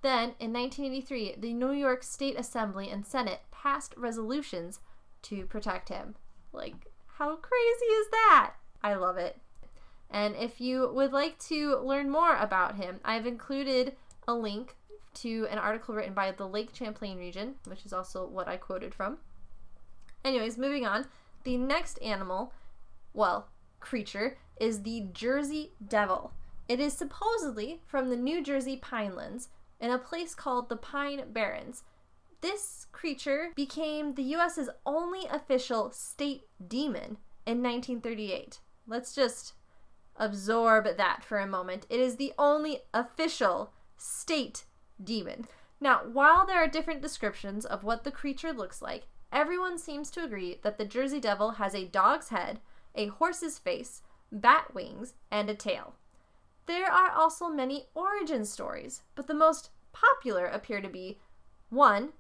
Then, 0.03 0.35
in 0.39 0.53
1983, 0.53 1.37
the 1.39 1.55
New 1.55 1.73
York 1.73 2.03
State 2.03 2.39
Assembly 2.39 2.91
and 2.91 3.05
Senate 3.05 3.41
passed 3.51 3.95
resolutions 3.97 4.81
to 5.23 5.47
protect 5.47 5.89
him. 5.89 6.15
Like, 6.53 6.87
how 7.19 7.37
crazy 7.37 7.87
is 7.87 8.09
that? 8.11 8.55
I 8.83 8.95
love 8.95 9.17
it. 9.17 9.39
And 10.11 10.37
if 10.37 10.61
you 10.61 10.91
would 10.93 11.13
like 11.13 11.39
to 11.41 11.79
learn 11.79 12.11
more 12.11 12.37
about 12.37 12.77
him, 12.77 13.01
I've 13.05 13.27
included 13.27 13.97
a 14.27 14.35
link 14.35 14.77
to 15.15 15.47
an 15.51 15.59
article 15.59 15.95
written 15.95 16.15
by 16.15 16.31
the 16.31 16.47
Lake 16.47 16.71
Champlain 16.75 17.19
region, 17.19 17.57
which 17.67 17.85
is 17.85 17.93
also 17.93 18.27
what 18.27 18.49
I 18.49 18.57
quoted 18.57 18.95
from. 18.95 19.19
Anyways, 20.25 20.59
moving 20.59 20.87
on. 20.87 21.07
The 21.45 21.57
next 21.57 22.01
animal, 22.03 22.53
well, 23.15 23.49
creature, 23.81 24.37
is 24.61 24.83
the 24.83 25.07
Jersey 25.13 25.73
Devil. 25.87 26.33
It 26.69 26.81
is 26.81 26.93
supposedly 26.93 27.81
from 27.87 28.11
the 28.11 28.17
New 28.17 28.43
Jersey 28.43 28.79
Pinelands 28.83 29.49
in 29.81 29.91
a 29.91 29.99
place 29.99 30.35
called 30.35 30.69
the 30.69 30.77
Pine 30.77 31.33
Barrens. 31.33 31.83
This 32.41 32.87
creature 32.93 33.53
became 33.57 34.15
the 34.15 34.23
US's 34.23 34.69
only 34.85 35.27
official 35.31 35.91
state 35.91 36.43
demon 36.67 37.19
in 37.47 37.63
1938. 37.63 38.61
Let's 38.87 39.15
just 39.15 39.55
absorb 40.17 40.97
that 40.97 41.25
for 41.25 41.39
a 41.39 41.47
moment. 41.47 41.87
It 41.89 42.01
is 42.01 42.17
the 42.17 42.33
only 42.39 42.81
official 42.93 43.73
state 43.97 44.65
demon. 45.03 45.47
Now, 45.81 46.03
while 46.13 46.45
there 46.47 46.59
are 46.59 46.69
different 46.69 47.03
descriptions 47.03 47.65
of 47.65 47.85
what 47.85 48.05
the 48.05 48.11
creature 48.11 48.53
looks 48.53 48.83
like, 48.83 49.07
everyone 49.33 49.79
seems 49.79 50.11
to 50.11 50.25
agree 50.25 50.59
that 50.63 50.79
the 50.79 50.85
Jersey 50.85 51.21
Devil 51.21 51.53
has 51.53 51.75
a 51.75 51.87
dog's 51.87 52.29
head, 52.29 52.61
a 52.95 53.07
horse's 53.07 53.59
face, 53.59 54.03
bat 54.31 54.75
wings, 54.75 55.15
and 55.31 55.49
a 55.49 55.55
tail. 55.55 55.95
There 56.67 56.91
are 56.91 57.11
also 57.11 57.49
many 57.49 57.87
origin 57.95 58.45
stories, 58.45 59.03
but 59.15 59.27
the 59.27 59.35
most 59.35 59.71
popular 59.93 60.47
appear 60.47 60.81
to 60.81 60.89
be 60.89 61.19
1. 61.71 62.11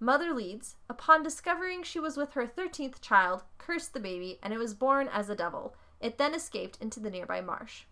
Mother 0.00 0.32
Leeds, 0.32 0.76
upon 0.88 1.22
discovering 1.22 1.82
she 1.82 1.98
was 1.98 2.16
with 2.16 2.32
her 2.32 2.46
13th 2.46 3.00
child, 3.00 3.42
cursed 3.58 3.94
the 3.94 4.00
baby 4.00 4.38
and 4.42 4.52
it 4.52 4.58
was 4.58 4.74
born 4.74 5.08
as 5.08 5.28
a 5.28 5.34
devil. 5.34 5.74
It 6.00 6.18
then 6.18 6.34
escaped 6.34 6.78
into 6.80 7.00
the 7.00 7.10
nearby 7.10 7.40
marsh. 7.40 7.84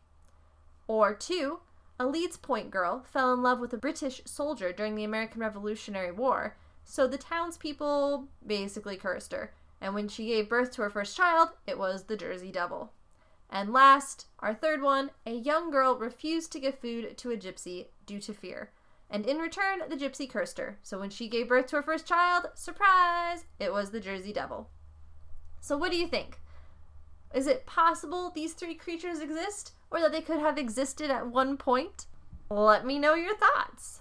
Or 0.86 1.14
two, 1.14 1.60
a 1.98 2.06
Leeds 2.06 2.36
Point 2.36 2.70
girl 2.70 3.02
fell 3.10 3.32
in 3.32 3.42
love 3.42 3.58
with 3.58 3.72
a 3.72 3.78
British 3.78 4.22
soldier 4.24 4.72
during 4.72 4.94
the 4.94 5.04
American 5.04 5.40
Revolutionary 5.40 6.12
War, 6.12 6.56
so 6.88 7.06
the 7.06 7.18
townspeople 7.18 8.28
basically 8.46 8.96
cursed 8.96 9.32
her, 9.32 9.52
and 9.80 9.92
when 9.92 10.08
she 10.08 10.26
gave 10.26 10.48
birth 10.48 10.70
to 10.72 10.82
her 10.82 10.88
first 10.88 11.16
child, 11.16 11.50
it 11.66 11.78
was 11.78 12.04
the 12.04 12.16
Jersey 12.16 12.52
Devil. 12.52 12.92
And 13.50 13.72
last, 13.72 14.26
our 14.38 14.54
third 14.54 14.80
one, 14.80 15.10
a 15.26 15.32
young 15.32 15.70
girl 15.70 15.96
refused 15.96 16.52
to 16.52 16.60
give 16.60 16.78
food 16.78 17.18
to 17.18 17.30
a 17.32 17.36
gypsy 17.36 17.86
due 18.06 18.20
to 18.20 18.32
fear. 18.32 18.70
And 19.10 19.26
in 19.26 19.38
return, 19.38 19.80
the 19.88 19.96
gypsy 19.96 20.30
cursed 20.30 20.58
her. 20.58 20.78
So 20.82 20.98
when 20.98 21.10
she 21.10 21.28
gave 21.28 21.48
birth 21.48 21.66
to 21.68 21.76
her 21.76 21.82
first 21.82 22.06
child, 22.06 22.46
surprise, 22.54 23.44
it 23.58 23.72
was 23.72 23.90
the 23.90 24.00
Jersey 24.00 24.32
Devil. 24.32 24.68
So 25.60 25.76
what 25.76 25.90
do 25.90 25.96
you 25.96 26.06
think? 26.06 26.38
Is 27.34 27.46
it 27.46 27.66
possible 27.66 28.30
these 28.30 28.52
three 28.52 28.74
creatures 28.74 29.20
exist, 29.20 29.72
or 29.90 30.00
that 30.00 30.12
they 30.12 30.22
could 30.22 30.38
have 30.38 30.56
existed 30.56 31.10
at 31.10 31.26
one 31.26 31.56
point? 31.56 32.06
Let 32.48 32.86
me 32.86 32.98
know 32.98 33.14
your 33.14 33.36
thoughts. 33.36 34.00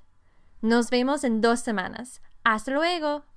Nos 0.62 0.90
vemos 0.90 1.24
en 1.24 1.40
dos 1.40 1.58
semanas. 1.60 2.22
Hasta 2.44 2.70
luego. 2.70 3.24